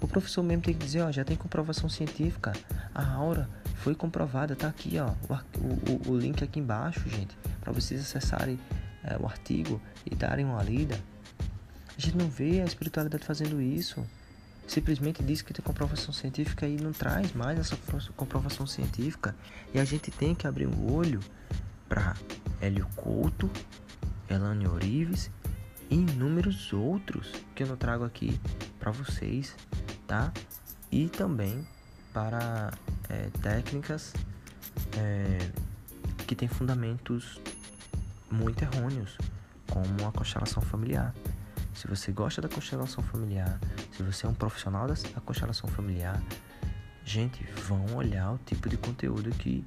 O 0.00 0.08
professor 0.08 0.42
mesmo 0.42 0.62
tem 0.62 0.72
que 0.72 0.82
dizer, 0.82 1.02
ó, 1.02 1.12
já 1.12 1.24
tem 1.24 1.36
comprovação 1.36 1.90
científica, 1.90 2.54
a 2.94 3.06
aura 3.12 3.50
foi 3.76 3.94
comprovada, 3.94 4.56
tá 4.56 4.68
aqui, 4.68 4.98
ó, 4.98 5.10
o, 5.28 6.10
o, 6.10 6.12
o 6.12 6.18
link 6.18 6.42
aqui 6.42 6.58
embaixo, 6.58 7.06
gente, 7.06 7.36
para 7.60 7.70
vocês 7.70 8.00
acessarem 8.00 8.58
é, 9.04 9.16
o 9.18 9.26
artigo 9.26 9.80
e 10.04 10.14
darem 10.14 10.44
uma 10.44 10.62
lida. 10.62 10.98
A 11.96 12.00
gente 12.00 12.16
não 12.16 12.28
vê 12.28 12.60
a 12.60 12.64
espiritualidade 12.64 13.24
fazendo 13.24 13.60
isso. 13.60 14.04
Simplesmente 14.66 15.22
diz 15.22 15.42
que 15.42 15.52
tem 15.52 15.62
comprovação 15.62 16.12
científica 16.12 16.66
e 16.66 16.76
não 16.76 16.92
traz 16.92 17.32
mais 17.32 17.58
essa 17.58 17.76
comprovação 18.16 18.66
científica. 18.66 19.34
E 19.72 19.78
a 19.78 19.84
gente 19.84 20.10
tem 20.10 20.34
que 20.34 20.46
abrir 20.46 20.66
o 20.66 20.74
um 20.74 20.92
olho 20.92 21.20
para 21.88 22.16
Hélio 22.60 22.88
Couto, 22.96 23.50
Elane 24.28 24.66
Orives 24.66 25.30
e 25.90 25.96
inúmeros 25.96 26.72
outros 26.72 27.30
que 27.54 27.62
eu 27.62 27.66
não 27.66 27.76
trago 27.76 28.04
aqui 28.04 28.40
para 28.80 28.90
vocês, 28.90 29.54
tá? 30.06 30.32
E 30.90 31.08
também 31.08 31.66
para 32.12 32.72
é, 33.08 33.28
técnicas 33.42 34.14
é, 34.96 35.50
que 36.26 36.34
têm 36.34 36.48
fundamentos 36.48 37.40
muito 38.34 38.62
errôneos, 38.62 39.16
como 39.70 40.06
a 40.06 40.12
constelação 40.12 40.62
familiar. 40.62 41.14
Se 41.72 41.86
você 41.88 42.12
gosta 42.12 42.42
da 42.42 42.48
constelação 42.48 43.02
familiar, 43.02 43.58
se 43.92 44.02
você 44.02 44.26
é 44.26 44.28
um 44.28 44.34
profissional 44.34 44.86
da 44.86 44.94
constelação 45.24 45.68
familiar, 45.68 46.20
gente, 47.04 47.44
vão 47.66 47.96
olhar 47.96 48.32
o 48.32 48.38
tipo 48.38 48.68
de 48.68 48.76
conteúdo 48.76 49.30
que 49.30 49.64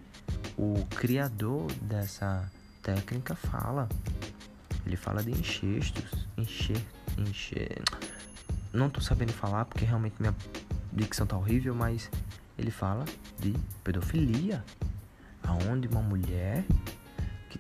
o 0.58 0.86
criador 0.96 1.72
dessa 1.82 2.50
técnica 2.82 3.36
fala. 3.36 3.88
Ele 4.86 4.96
fala 4.96 5.22
de 5.22 5.32
enxestos, 5.32 6.28
encher, 6.38 6.82
encher. 7.18 7.82
Não 8.72 8.90
tô 8.90 9.02
sabendo 9.02 9.34
falar 9.34 9.66
porque 9.66 9.84
realmente 9.84 10.16
minha 10.20 10.36
dicção 10.94 11.28
tá 11.28 11.38
horrível, 11.38 11.76
mas 11.76 12.10
ele 12.58 12.72
fala 12.72 13.06
de 13.40 13.54
pedofilia, 13.84 14.64
aonde 15.44 15.88
uma 15.88 16.02
mulher 16.02 16.64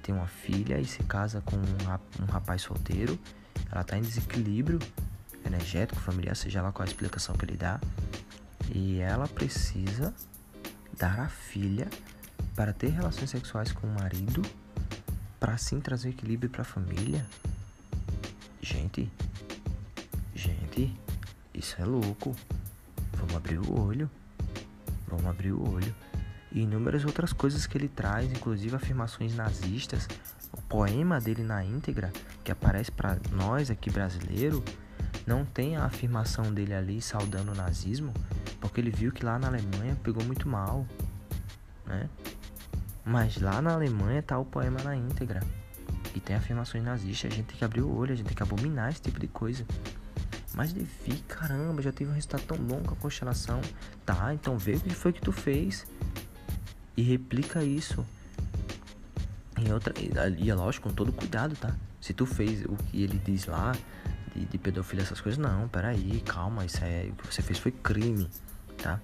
tem 0.07 0.15
uma 0.15 0.27
filha 0.27 0.79
e 0.79 0.85
se 0.85 1.03
casa 1.03 1.41
com 1.41 1.57
um 1.57 2.25
rapaz 2.31 2.61
solteiro, 2.61 3.19
ela 3.69 3.81
está 3.81 3.97
em 3.97 4.01
desequilíbrio 4.01 4.79
energético, 5.45 5.99
familiar, 5.99 6.33
seja 6.33 6.61
lá 6.61 6.71
qual 6.71 6.85
a 6.85 6.89
explicação 6.89 7.35
que 7.35 7.43
ele 7.43 7.57
dá, 7.57 7.77
e 8.73 8.99
ela 8.99 9.27
precisa 9.27 10.13
dar 10.97 11.19
a 11.19 11.27
filha 11.27 11.89
para 12.55 12.71
ter 12.71 12.87
relações 12.87 13.29
sexuais 13.29 13.73
com 13.73 13.85
o 13.85 13.89
marido 13.95 14.41
para 15.41 15.53
assim 15.53 15.81
trazer 15.81 16.09
equilíbrio 16.09 16.49
para 16.49 16.61
a 16.61 16.65
família. 16.65 17.25
Gente, 18.61 19.11
gente, 20.33 20.97
isso 21.53 21.75
é 21.81 21.85
louco. 21.85 22.33
Vamos 23.13 23.35
abrir 23.35 23.59
o 23.59 23.79
olho. 23.79 24.09
Vamos 25.07 25.25
abrir 25.25 25.51
o 25.51 25.69
olho 25.69 25.93
e 26.57 26.61
inúmeras 26.61 27.05
outras 27.05 27.31
coisas 27.31 27.67
que 27.67 27.77
ele 27.77 27.87
traz, 27.87 28.31
inclusive 28.31 28.75
afirmações 28.75 29.35
nazistas. 29.35 30.07
O 30.51 30.59
poema 30.63 31.21
dele 31.21 31.43
na 31.43 31.63
íntegra, 31.63 32.11
que 32.43 32.51
aparece 32.51 32.91
para 32.91 33.17
nós 33.31 33.69
aqui 33.69 33.91
brasileiro, 33.91 34.63
não 35.25 35.45
tem 35.45 35.75
a 35.75 35.85
afirmação 35.85 36.51
dele 36.51 36.73
ali 36.73 36.99
saudando 36.99 37.51
o 37.51 37.55
nazismo, 37.55 38.11
porque 38.59 38.81
ele 38.81 38.89
viu 38.89 39.11
que 39.11 39.23
lá 39.23 39.37
na 39.37 39.47
Alemanha 39.47 39.95
pegou 40.01 40.23
muito 40.23 40.49
mal, 40.49 40.85
né? 41.85 42.09
Mas 43.05 43.39
lá 43.39 43.61
na 43.61 43.73
Alemanha 43.73 44.23
tá 44.23 44.39
o 44.39 44.45
poema 44.45 44.81
na 44.83 44.95
íntegra. 44.95 45.41
E 46.15 46.19
tem 46.19 46.35
afirmações 46.35 46.83
nazistas, 46.83 47.31
a 47.31 47.35
gente 47.35 47.45
tem 47.45 47.57
que 47.57 47.63
abrir 47.63 47.81
o 47.81 47.95
olho, 47.95 48.13
a 48.13 48.15
gente 48.15 48.25
tem 48.25 48.35
que 48.35 48.43
abominar 48.43 48.89
esse 48.89 49.01
tipo 49.01 49.19
de 49.19 49.27
coisa. 49.27 49.63
Mas 50.55 50.73
Devi, 50.73 51.19
caramba, 51.27 51.83
já 51.83 51.91
teve 51.91 52.09
um 52.09 52.13
resultado 52.15 52.41
tão 52.47 52.57
bom 52.57 52.81
com 52.81 52.95
a 52.95 52.97
constelação. 52.97 53.61
Tá, 54.03 54.33
então 54.33 54.57
vê 54.57 54.73
o 54.73 54.79
que 54.79 54.89
foi 54.89 55.13
que 55.13 55.21
tu 55.21 55.31
fez 55.31 55.85
e 56.97 57.03
replica 57.03 57.63
isso 57.63 58.03
em 59.55 59.71
outra. 59.71 59.93
E 60.37 60.49
é 60.49 60.55
lógico, 60.55 60.89
com 60.89 60.95
todo 60.95 61.13
cuidado, 61.13 61.55
tá? 61.55 61.75
Se 62.01 62.11
tu 62.11 62.25
fez 62.25 62.65
o 62.65 62.75
que 62.75 63.03
ele 63.03 63.21
diz 63.23 63.45
lá, 63.45 63.73
de, 64.35 64.45
de 64.45 64.57
pedofilia, 64.57 65.03
essas 65.03 65.21
coisas, 65.21 65.37
não, 65.37 65.67
peraí, 65.67 66.21
calma, 66.25 66.65
isso 66.65 66.83
é. 66.83 67.09
O 67.11 67.15
que 67.15 67.33
você 67.33 67.43
fez 67.43 67.59
foi 67.59 67.71
crime, 67.71 68.27
tá? 68.81 68.99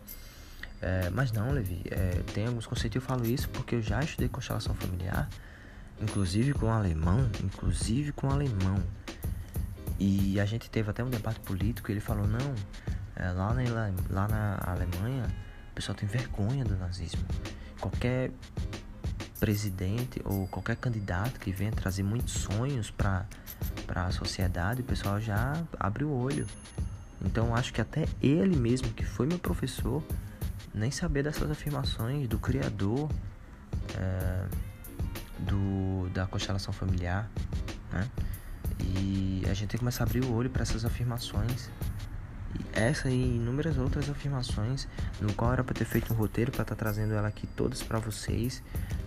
É, 0.82 1.10
mas 1.12 1.32
não, 1.32 1.52
Levi, 1.52 1.82
é, 1.92 2.24
tem 2.34 2.48
alguns 2.48 2.66
conceitos, 2.66 2.96
eu 2.96 3.02
falo 3.02 3.26
isso 3.26 3.48
porque 3.50 3.76
eu 3.76 3.82
já 3.82 4.02
estudei 4.02 4.28
constelação 4.28 4.76
familiar, 4.76 5.30
inclusive 6.02 6.54
com 6.54 6.70
alemão, 6.70 7.30
inclusive 7.42 8.12
com 8.12 8.30
alemão. 8.30 8.84
E 10.00 10.40
a 10.40 10.46
gente 10.46 10.70
teve 10.70 10.90
até 10.90 11.04
um 11.04 11.10
debate 11.10 11.40
político 11.42 11.90
e 11.90 11.94
ele 11.94 12.02
falou, 12.02 12.28
não, 12.28 12.54
é, 13.16 13.32
lá, 13.32 13.54
na, 13.54 13.94
lá 14.10 14.28
na 14.28 14.60
Alemanha 14.66 15.26
o 15.72 15.76
pessoal 15.76 15.96
tem 15.96 16.08
vergonha 16.08 16.66
do 16.66 16.76
nazismo 16.76 17.24
qualquer 17.84 18.32
presidente 19.42 20.22
ou 20.24 20.48
qualquer 20.48 20.78
candidato 20.78 21.38
que 21.38 21.52
venha 21.52 21.72
trazer 21.72 22.02
muitos 22.02 22.34
sonhos 22.34 22.90
para 22.90 23.28
a 23.94 24.12
sociedade, 24.12 24.80
o 24.80 24.86
pessoal 24.86 25.20
já 25.20 25.62
abre 25.78 26.06
o 26.06 26.10
olho. 26.10 26.48
Então 27.26 27.54
acho 27.54 27.74
que 27.74 27.82
até 27.82 28.06
ele 28.22 28.56
mesmo, 28.56 28.90
que 28.94 29.04
foi 29.04 29.26
meu 29.26 29.38
professor, 29.38 30.02
nem 30.74 30.92
saber 30.92 31.24
dessas 31.24 31.52
afirmações 31.52 32.28
do 32.28 32.40
criador 32.40 33.10
é, 33.98 34.46
do, 35.40 36.10
da 36.14 36.26
constelação 36.26 36.74
familiar, 36.74 37.30
né? 37.92 38.10
E 38.80 39.44
a 39.46 39.54
gente 39.54 39.70
tem 39.70 39.78
que 39.78 39.80
começar 39.80 40.06
a 40.06 40.08
abrir 40.08 40.24
o 40.24 40.34
olho 40.34 40.50
para 40.50 40.64
essas 40.64 40.86
afirmações 40.86 41.70
essa 42.74 43.10
e 43.10 43.36
inúmeras 43.36 43.78
outras 43.78 44.10
afirmações, 44.10 44.88
no 45.20 45.34
qual 45.34 45.54
era 45.54 45.64
para 45.64 45.74
ter 45.74 45.86
feito 45.86 46.14
um 46.14 46.16
roteiro 46.16 46.52
para 46.52 46.64
estar 46.64 46.76
tá 46.76 46.80
trazendo 46.80 47.14
ela 47.14 47.28
aqui 47.28 47.48
todas 47.48 47.82
para 47.84 48.00
vocês, 48.00 48.64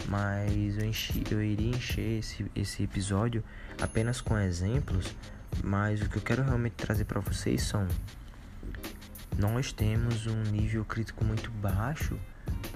mas 0.09 0.79
eu, 0.79 0.85
enchi, 0.85 1.25
eu 1.31 1.43
iria 1.43 1.71
encher 1.71 2.19
esse, 2.19 2.51
esse 2.55 2.83
episódio 2.83 3.43
apenas 3.81 4.21
com 4.21 4.39
exemplos, 4.39 5.15
mas 5.65 6.01
o 6.03 6.09
que 6.09 6.17
eu 6.17 6.23
quero 6.23 6.43
realmente 6.43 6.75
trazer 6.75 7.05
para 7.05 7.21
vocês 7.21 7.63
são 7.63 7.87
nós 9.39 9.71
temos 9.71 10.27
um 10.27 10.43
nível 10.45 10.85
crítico 10.85 11.23
muito 11.25 11.51
baixo 11.51 12.19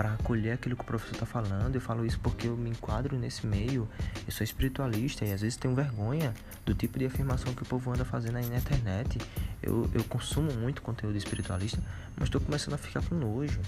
para 0.00 0.14
acolher 0.14 0.52
aquilo 0.52 0.75
que 0.75 0.80
o 0.80 0.85
professor 0.87 1.12
está 1.12 1.26
falando. 1.26 1.75
Eu 1.75 1.80
falo 1.83 2.07
isso 2.07 2.19
porque 2.21 2.49
eu 2.49 2.57
me 2.57 2.71
enquadro 2.71 3.19
nesse 3.19 3.47
meio. 3.47 3.87
Eu 4.26 4.33
sou 4.33 4.42
espiritualista 4.42 5.26
e 5.26 5.33
às 5.35 5.42
vezes 5.42 5.59
tenho 5.59 5.75
vergonha 5.75 6.33
do 6.64 6.75
tipo 6.75 6.99
de 6.99 7.04
afirmação 7.04 7.52
que 7.52 7.62
o 7.62 7.66
povo 7.66 7.92
anda 7.92 8.02
fazendo 8.02 8.37
aí 8.37 8.47
na 8.47 8.57
internet. 8.57 9.19
Eu, 9.62 9.90
eu 9.92 10.02
consumo 10.04 10.54
muito 10.54 10.80
conteúdo 10.80 11.19
espiritualista, 11.19 11.83
mas 12.16 12.28
estou 12.28 12.40
começando 12.40 12.73
a 12.73 12.78
ficar 12.78 13.04
com 13.04 13.14
nojo, 13.14 13.61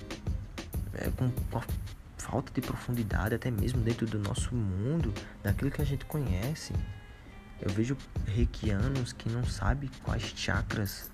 é, 0.94 1.10
com, 1.10 1.30
com 1.50 1.58
a 1.58 1.62
falta 2.16 2.50
de 2.50 2.62
profundidade, 2.62 3.34
até 3.34 3.50
mesmo 3.50 3.82
dentro 3.82 4.06
do 4.06 4.18
nosso 4.18 4.54
mundo, 4.54 5.12
daquilo 5.42 5.70
que 5.70 5.82
a 5.82 5.84
gente 5.84 6.06
conhece. 6.06 6.72
Eu 7.60 7.70
vejo 7.74 7.94
reikianos 8.26 9.12
que 9.12 9.28
não 9.28 9.44
sabem 9.44 9.90
quais 10.02 10.32
chakras 10.34 11.10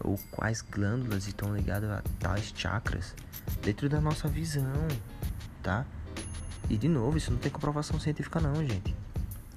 ou 0.00 0.18
quais 0.30 0.60
glândulas 0.60 1.26
estão 1.26 1.56
ligadas 1.56 1.88
a 1.88 2.02
tais 2.20 2.52
chakras 2.54 3.14
dentro 3.62 3.88
da 3.88 4.00
nossa 4.00 4.28
visão, 4.28 4.88
tá? 5.62 5.84
E 6.68 6.76
de 6.76 6.88
novo, 6.88 7.16
isso 7.16 7.30
não 7.30 7.38
tem 7.38 7.50
comprovação 7.50 7.98
científica 7.98 8.40
não, 8.40 8.54
gente. 8.66 8.94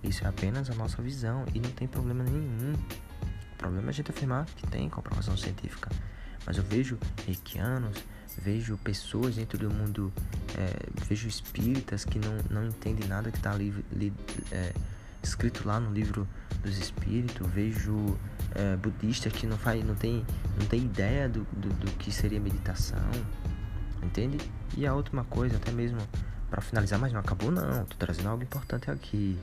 Isso 0.03 0.23
é 0.23 0.27
apenas 0.27 0.69
a 0.69 0.73
nossa 0.73 1.01
visão 1.01 1.45
e 1.53 1.59
não 1.59 1.69
tem 1.71 1.87
problema 1.87 2.23
nenhum, 2.23 2.75
problema 3.61 3.87
é 3.87 3.89
a 3.89 3.93
gente 3.93 4.09
afirmar 4.09 4.45
que 4.45 4.65
tem 4.67 4.89
comprovação 4.89 5.37
científica. 5.37 5.89
Mas 6.45 6.57
eu 6.57 6.63
vejo 6.63 6.97
reikianos, 7.25 7.95
vejo 8.37 8.75
pessoas 8.77 9.35
dentro 9.35 9.57
do 9.59 9.71
mundo, 9.71 10.11
é, 10.57 10.73
vejo 11.05 11.27
espíritas 11.27 12.03
que 12.03 12.17
não, 12.17 12.37
não 12.49 12.67
entendem 12.67 13.07
nada 13.07 13.29
que 13.29 13.37
está 13.37 13.53
é, 14.51 14.73
escrito 15.21 15.67
lá 15.67 15.79
no 15.79 15.93
livro 15.93 16.27
dos 16.63 16.77
espíritos, 16.77 17.47
vejo 17.51 18.17
é, 18.55 18.75
budistas 18.75 19.31
que 19.31 19.45
não, 19.45 19.57
faz, 19.57 19.83
não, 19.85 19.93
tem, 19.93 20.25
não 20.59 20.65
tem 20.65 20.81
ideia 20.81 21.29
do, 21.29 21.45
do, 21.51 21.69
do 21.69 21.91
que 21.93 22.11
seria 22.11 22.39
meditação, 22.39 23.11
entende? 24.03 24.37
E 24.75 24.85
a 24.85 24.93
última 24.93 25.23
coisa, 25.25 25.57
até 25.57 25.71
mesmo 25.71 25.99
para 26.49 26.61
finalizar, 26.61 26.99
mas 26.99 27.13
não 27.13 27.19
acabou 27.19 27.51
não, 27.51 27.85
tô 27.85 27.95
trazendo 27.97 28.29
algo 28.29 28.43
importante 28.43 28.91
aqui. 28.91 29.39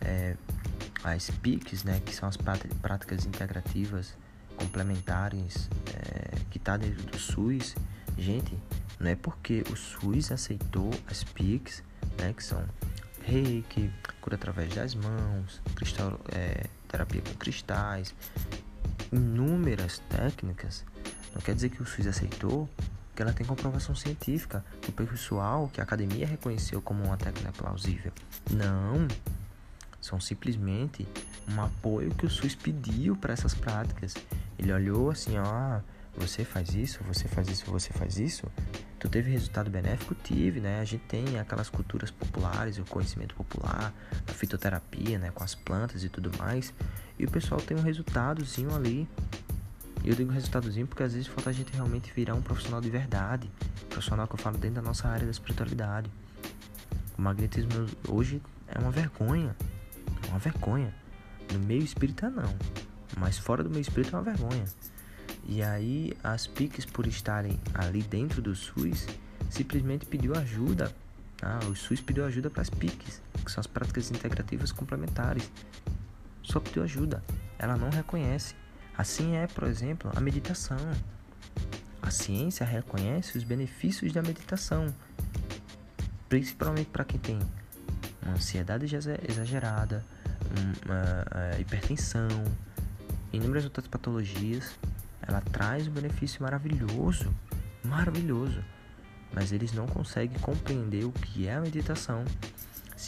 É, 0.00 0.36
as 1.02 1.30
PICs, 1.30 1.84
né, 1.84 2.00
que 2.04 2.14
são 2.14 2.28
as 2.28 2.36
práticas 2.36 3.24
integrativas 3.24 4.14
complementares 4.56 5.70
é, 5.94 6.38
que 6.50 6.58
está 6.58 6.76
dentro 6.76 7.02
do 7.04 7.18
SUS, 7.18 7.74
gente, 8.18 8.56
não 8.98 9.10
é 9.10 9.16
porque 9.16 9.64
o 9.70 9.76
SUS 9.76 10.30
aceitou 10.30 10.90
as 11.10 11.24
PICs, 11.24 11.82
né, 12.18 12.34
que 12.34 12.44
são 12.44 12.62
reiki, 13.22 13.90
cura 14.20 14.36
através 14.36 14.74
das 14.74 14.94
mãos, 14.94 15.62
cristal, 15.74 16.20
é, 16.34 16.66
terapia 16.88 17.22
com 17.22 17.34
cristais, 17.34 18.14
inúmeras 19.10 20.00
técnicas, 20.10 20.84
não 21.34 21.40
quer 21.40 21.54
dizer 21.54 21.70
que 21.70 21.82
o 21.82 21.86
SUS 21.86 22.06
aceitou 22.06 22.68
que 23.20 23.22
ela 23.22 23.34
tem 23.34 23.46
comprovação 23.46 23.94
científica, 23.94 24.64
que 24.80 24.88
o 24.88 24.92
pessoal, 24.94 25.68
que 25.70 25.78
a 25.78 25.84
academia 25.84 26.26
reconheceu 26.26 26.80
como 26.80 27.04
uma 27.04 27.18
técnica 27.18 27.52
plausível. 27.52 28.10
Não, 28.50 29.06
são 30.00 30.18
simplesmente 30.18 31.06
um 31.46 31.60
apoio 31.60 32.14
que 32.14 32.24
o 32.24 32.30
SUS 32.30 32.54
pediu 32.54 33.14
para 33.14 33.34
essas 33.34 33.52
práticas. 33.52 34.14
Ele 34.58 34.72
olhou 34.72 35.10
assim, 35.10 35.36
ó, 35.36 35.80
você 36.16 36.46
faz 36.46 36.74
isso, 36.74 37.00
você 37.04 37.28
faz 37.28 37.50
isso, 37.50 37.66
você 37.66 37.92
faz 37.92 38.18
isso. 38.18 38.46
Tu 38.98 39.06
teve 39.10 39.30
resultado 39.30 39.68
benéfico? 39.68 40.14
Tive, 40.14 40.58
né? 40.58 40.80
A 40.80 40.84
gente 40.86 41.04
tem 41.04 41.38
aquelas 41.38 41.68
culturas 41.68 42.10
populares, 42.10 42.78
o 42.78 42.84
conhecimento 42.84 43.34
popular, 43.34 43.92
a 44.26 44.32
fitoterapia, 44.32 45.18
né? 45.18 45.30
Com 45.30 45.44
as 45.44 45.54
plantas 45.54 46.04
e 46.04 46.08
tudo 46.08 46.30
mais. 46.38 46.72
E 47.18 47.26
o 47.26 47.30
pessoal 47.30 47.60
tem 47.60 47.76
um 47.76 47.82
resultadozinho 47.82 48.74
ali. 48.74 49.06
Eu 50.04 50.14
digo 50.14 50.32
resultadozinho 50.32 50.86
porque 50.86 51.02
às 51.02 51.12
vezes 51.12 51.28
falta 51.28 51.50
a 51.50 51.52
gente 51.52 51.72
realmente 51.72 52.12
virar 52.14 52.34
um 52.34 52.42
profissional 52.42 52.80
de 52.80 52.88
verdade. 52.88 53.50
Profissional 53.88 54.26
que 54.26 54.34
eu 54.34 54.38
falo 54.38 54.56
dentro 54.56 54.76
da 54.76 54.82
nossa 54.82 55.08
área 55.08 55.24
da 55.24 55.30
espiritualidade. 55.30 56.10
O 57.18 57.22
magnetismo 57.22 57.86
hoje 58.08 58.40
é 58.66 58.78
uma 58.78 58.90
vergonha. 58.90 59.54
É 60.26 60.30
uma 60.30 60.38
vergonha. 60.38 60.94
No 61.52 61.58
meio 61.58 61.82
espírita 61.82 62.30
não. 62.30 62.54
Mas 63.18 63.36
fora 63.36 63.62
do 63.62 63.68
meio 63.68 63.82
espírita 63.82 64.16
é 64.16 64.18
uma 64.18 64.24
vergonha. 64.24 64.64
E 65.46 65.62
aí 65.62 66.16
as 66.22 66.46
PICs, 66.46 66.86
por 66.86 67.06
estarem 67.06 67.60
ali 67.74 68.02
dentro 68.02 68.40
do 68.40 68.54
SUS, 68.54 69.06
simplesmente 69.50 70.06
pediu 70.06 70.34
ajuda. 70.34 70.94
Ah, 71.42 71.60
o 71.70 71.74
SUS 71.74 72.00
pediu 72.00 72.24
ajuda 72.24 72.48
para 72.48 72.62
as 72.62 72.70
PICs, 72.70 73.22
que 73.44 73.50
são 73.50 73.60
as 73.60 73.66
práticas 73.66 74.10
integrativas 74.10 74.72
complementares. 74.72 75.50
Só 76.42 76.58
pediu 76.58 76.82
ajuda. 76.82 77.22
Ela 77.58 77.76
não 77.76 77.90
reconhece. 77.90 78.54
Assim 79.00 79.34
é, 79.34 79.46
por 79.46 79.64
exemplo, 79.64 80.12
a 80.14 80.20
meditação. 80.20 80.76
A 82.02 82.10
ciência 82.10 82.66
reconhece 82.66 83.38
os 83.38 83.44
benefícios 83.44 84.12
da 84.12 84.20
meditação, 84.20 84.94
principalmente 86.28 86.90
para 86.90 87.02
quem 87.02 87.18
tem 87.18 87.38
uma 88.22 88.34
ansiedade 88.34 88.84
exagerada, 89.26 90.04
uma, 90.84 91.24
uma 91.24 91.58
hipertensão, 91.58 92.28
inúmeras 93.32 93.64
outras 93.64 93.86
patologias 93.86 94.78
ela 95.26 95.40
traz 95.40 95.88
um 95.88 95.92
benefício 95.92 96.42
maravilhoso, 96.42 97.34
maravilhoso. 97.82 98.62
Mas 99.32 99.50
eles 99.50 99.72
não 99.72 99.86
conseguem 99.86 100.38
compreender 100.40 101.06
o 101.06 101.12
que 101.12 101.48
é 101.48 101.54
a 101.54 101.60
meditação. 101.62 102.22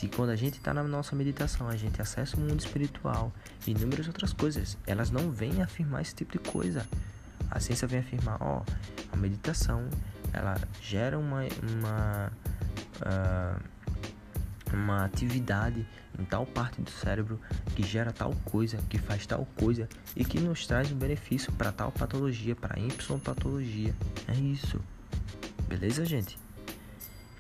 Se 0.03 0.09
quando 0.09 0.31
a 0.31 0.37
gente 0.37 0.55
está 0.55 0.75
na 0.75 0.83
nossa 0.83 1.15
meditação, 1.15 1.69
a 1.69 1.77
gente 1.77 2.03
acessa 2.03 2.37
o 2.37 2.41
mundo 2.41 2.59
espiritual 2.59 3.33
e 3.65 3.71
inúmeras 3.71 4.09
outras 4.09 4.33
coisas, 4.33 4.77
elas 4.85 5.13
não 5.13 5.31
vêm 5.31 5.63
afirmar 5.63 6.03
esse 6.03 6.13
tipo 6.13 6.33
de 6.33 6.41
coisa. 6.41 6.85
A 7.49 7.61
ciência 7.61 7.87
vem 7.87 8.01
afirmar, 8.01 8.37
ó, 8.41 8.65
a 9.13 9.17
meditação, 9.17 9.89
ela 10.33 10.61
gera 10.81 11.17
uma, 11.17 11.43
uma 11.63 12.33
uh, 12.99 13.63
uma 14.75 15.05
atividade 15.05 15.87
em 16.19 16.25
tal 16.25 16.47
parte 16.47 16.83
do 16.83 16.91
cérebro 16.91 17.41
que 17.77 17.85
gera 17.85 18.13
tal 18.13 18.35
coisa, 18.45 18.79
que 18.91 18.99
faz 18.99 19.25
tal 19.25 19.47
coisa 19.57 19.89
e 20.17 20.25
que 20.25 20.41
nos 20.41 20.67
traz 20.67 20.91
um 20.91 20.97
benefício 20.97 21.53
para 21.53 21.71
tal 21.71 21.93
patologia, 21.93 22.57
para 22.57 22.77
Y 22.77 23.21
patologia. 23.21 23.95
É 24.27 24.35
isso. 24.35 24.81
Beleza, 25.69 26.05
gente? 26.05 26.37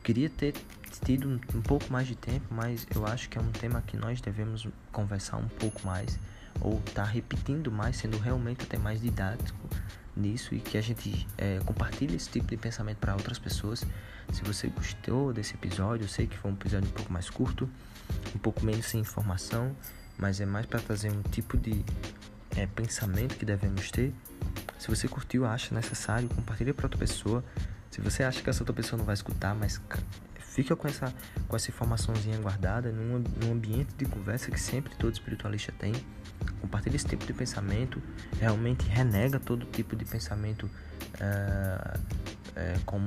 Queria 0.04 0.30
ter 0.30 0.54
tido 1.04 1.28
um, 1.28 1.40
um 1.56 1.62
pouco 1.62 1.92
mais 1.92 2.06
de 2.06 2.14
tempo, 2.14 2.46
mas 2.50 2.86
eu 2.94 3.06
acho 3.06 3.28
que 3.28 3.38
é 3.38 3.40
um 3.40 3.50
tema 3.50 3.82
que 3.82 3.96
nós 3.96 4.20
devemos 4.20 4.66
conversar 4.90 5.36
um 5.36 5.48
pouco 5.48 5.84
mais 5.86 6.18
ou 6.60 6.78
estar 6.78 7.04
tá 7.04 7.04
repetindo 7.04 7.70
mais, 7.70 7.96
sendo 7.96 8.18
realmente 8.18 8.62
até 8.62 8.78
mais 8.78 9.00
didático 9.00 9.58
nisso 10.14 10.54
e 10.54 10.60
que 10.60 10.76
a 10.76 10.80
gente 10.80 11.26
é, 11.38 11.58
compartilhe 11.64 12.16
esse 12.16 12.28
tipo 12.28 12.46
de 12.46 12.56
pensamento 12.56 12.98
para 12.98 13.14
outras 13.14 13.38
pessoas. 13.38 13.84
Se 14.32 14.42
você 14.44 14.68
gostou 14.68 15.32
desse 15.32 15.54
episódio, 15.54 16.04
eu 16.04 16.08
sei 16.08 16.26
que 16.26 16.36
foi 16.36 16.50
um 16.50 16.54
episódio 16.54 16.88
um 16.88 16.92
pouco 16.92 17.12
mais 17.12 17.28
curto, 17.30 17.68
um 18.34 18.38
pouco 18.38 18.64
menos 18.64 18.86
sem 18.86 19.00
informação, 19.00 19.74
mas 20.18 20.40
é 20.40 20.46
mais 20.46 20.66
para 20.66 20.80
trazer 20.80 21.10
um 21.10 21.22
tipo 21.22 21.56
de 21.56 21.84
é, 22.56 22.66
pensamento 22.66 23.36
que 23.36 23.44
devemos 23.44 23.90
ter. 23.90 24.14
Se 24.78 24.88
você 24.88 25.08
curtiu, 25.08 25.46
acha 25.46 25.74
necessário, 25.74 26.28
compartilhe 26.28 26.72
para 26.72 26.86
outra 26.86 26.98
pessoa. 26.98 27.44
Se 27.90 28.00
você 28.00 28.22
acha 28.22 28.42
que 28.42 28.50
essa 28.50 28.62
outra 28.62 28.74
pessoa 28.74 28.98
não 28.98 29.04
vai 29.04 29.14
escutar, 29.14 29.54
mas 29.54 29.80
fica 30.52 30.76
com 30.76 30.86
essa, 30.86 31.12
com 31.48 31.56
essa 31.56 31.70
informaçãozinha 31.70 32.38
guardada 32.38 32.92
num, 32.92 33.18
num 33.42 33.52
ambiente 33.52 33.94
de 33.96 34.04
conversa 34.04 34.50
que 34.50 34.60
sempre 34.60 34.94
todo 34.96 35.12
espiritualista 35.12 35.72
tem 35.78 35.92
compartilha 36.60 36.96
esse 36.96 37.06
tipo 37.06 37.24
de 37.26 37.32
pensamento, 37.32 38.02
realmente 38.38 38.86
renega 38.88 39.38
todo 39.38 39.66
tipo 39.66 39.96
de 39.96 40.04
pensamento 40.04 40.68
é, 41.20 41.98
é, 42.56 42.78
como 42.84 43.06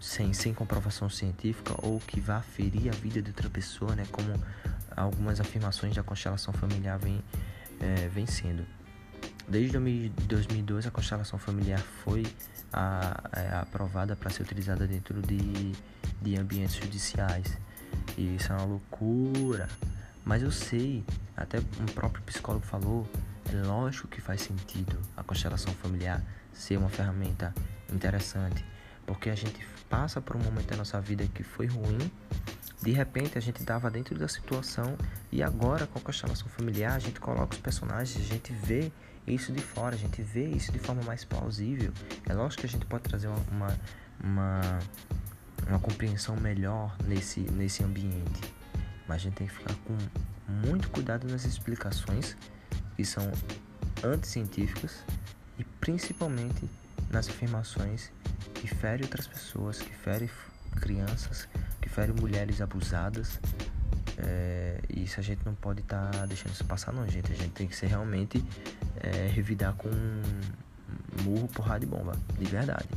sem, 0.00 0.32
sem 0.32 0.52
comprovação 0.52 1.08
científica 1.08 1.74
ou 1.82 2.00
que 2.00 2.20
vá 2.20 2.40
ferir 2.40 2.88
a 2.88 2.92
vida 2.92 3.20
de 3.22 3.30
outra 3.30 3.48
pessoa, 3.48 3.94
né? 3.94 4.04
Como 4.10 4.32
algumas 4.96 5.40
afirmações 5.40 5.94
da 5.94 6.02
constelação 6.02 6.52
familiar 6.52 6.98
vem, 6.98 7.22
é, 7.80 8.08
vem 8.08 8.26
sendo. 8.26 8.64
Desde 9.52 9.76
2002 10.08 10.86
a 10.86 10.90
constelação 10.90 11.38
familiar 11.38 11.78
foi 11.78 12.24
a, 12.72 13.20
a, 13.30 13.60
aprovada 13.60 14.16
para 14.16 14.30
ser 14.30 14.44
utilizada 14.44 14.86
dentro 14.86 15.20
de, 15.20 15.72
de 16.22 16.38
ambientes 16.38 16.76
judiciais. 16.76 17.58
E 18.16 18.36
isso 18.36 18.50
é 18.50 18.56
uma 18.56 18.64
loucura. 18.64 19.68
Mas 20.24 20.42
eu 20.42 20.50
sei, 20.50 21.04
até 21.36 21.58
um 21.58 21.84
próprio 21.84 22.24
psicólogo 22.24 22.64
falou, 22.64 23.06
é 23.52 23.66
lógico 23.66 24.08
que 24.08 24.22
faz 24.22 24.40
sentido 24.40 24.98
a 25.14 25.22
constelação 25.22 25.74
familiar 25.74 26.22
ser 26.50 26.78
uma 26.78 26.88
ferramenta 26.88 27.52
interessante, 27.92 28.64
porque 29.04 29.28
a 29.28 29.34
gente 29.34 29.66
passa 29.90 30.18
por 30.18 30.34
um 30.34 30.38
momento 30.38 30.68
da 30.68 30.76
nossa 30.76 30.98
vida 30.98 31.26
que 31.26 31.42
foi 31.42 31.66
ruim, 31.66 32.10
de 32.82 32.92
repente 32.92 33.36
a 33.36 33.40
gente 33.42 33.60
estava 33.60 33.90
dentro 33.90 34.18
da 34.18 34.28
situação 34.28 34.96
e 35.30 35.42
agora 35.42 35.86
com 35.86 35.98
a 35.98 36.02
constelação 36.02 36.48
familiar 36.48 36.94
a 36.94 36.98
gente 36.98 37.20
coloca 37.20 37.54
os 37.54 37.60
personagens, 37.60 38.16
a 38.24 38.34
gente 38.34 38.50
vê 38.50 38.90
isso 39.26 39.52
de 39.52 39.60
fora, 39.60 39.94
a 39.94 39.98
gente 39.98 40.20
vê 40.22 40.46
isso 40.46 40.72
de 40.72 40.78
forma 40.78 41.02
mais 41.02 41.24
plausível. 41.24 41.92
É 42.28 42.34
lógico 42.34 42.62
que 42.62 42.66
a 42.66 42.70
gente 42.70 42.86
pode 42.86 43.04
trazer 43.04 43.28
uma, 43.28 43.78
uma, 44.22 44.78
uma 45.68 45.78
compreensão 45.78 46.36
melhor 46.36 46.96
nesse, 47.06 47.40
nesse 47.40 47.84
ambiente. 47.84 48.40
Mas 49.06 49.16
a 49.16 49.24
gente 49.24 49.34
tem 49.34 49.46
que 49.46 49.54
ficar 49.54 49.74
com 49.84 49.96
muito 50.66 50.90
cuidado 50.90 51.26
nas 51.28 51.44
explicações 51.44 52.36
que 52.96 53.04
são 53.04 53.30
anticientíficas 54.04 55.04
e 55.58 55.64
principalmente 55.64 56.68
nas 57.10 57.28
afirmações 57.28 58.10
que 58.54 58.66
ferem 58.66 59.04
outras 59.04 59.26
pessoas, 59.26 59.80
que 59.80 59.94
ferem 59.94 60.28
crianças, 60.80 61.48
que 61.80 61.88
ferem 61.88 62.14
mulheres 62.14 62.60
abusadas. 62.60 63.38
É, 64.18 64.80
isso 64.88 65.20
a 65.20 65.22
gente 65.22 65.44
não 65.44 65.54
pode 65.54 65.80
estar 65.80 66.10
tá 66.10 66.26
deixando 66.26 66.52
isso 66.52 66.64
passar 66.64 66.92
não, 66.92 67.06
gente. 67.08 67.32
A 67.32 67.36
gente 67.36 67.50
tem 67.50 67.68
que 67.68 67.76
ser 67.76 67.86
realmente 67.86 68.44
é, 69.02 69.28
revidar 69.28 69.74
com 69.74 69.90
murro, 71.22 71.48
porrada 71.48 71.84
e 71.84 71.88
bomba, 71.88 72.12
de 72.38 72.44
verdade. 72.44 72.88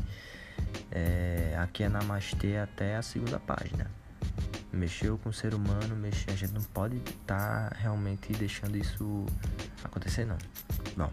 É, 0.91 1.57
aqui 1.59 1.83
é 1.83 1.89
Namastê 1.89 2.57
até 2.57 2.95
a 2.95 3.01
segunda 3.01 3.39
página 3.39 3.89
mexeu 4.75 5.17
com 5.17 5.29
o 5.29 5.33
ser 5.33 5.53
humano, 5.53 5.95
a 6.27 6.35
gente 6.35 6.51
não 6.53 6.61
pode 6.61 6.97
estar 6.97 7.69
tá 7.69 7.75
realmente 7.79 8.33
deixando 8.33 8.77
isso 8.77 9.25
acontecer 9.83 10.25
não. 10.25 10.37
Bom, 10.95 11.11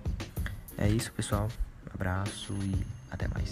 é 0.77 0.89
isso 0.89 1.13
pessoal. 1.13 1.49
abraço 1.95 2.53
e 2.55 2.85
até 3.11 3.29
mais. 3.29 3.51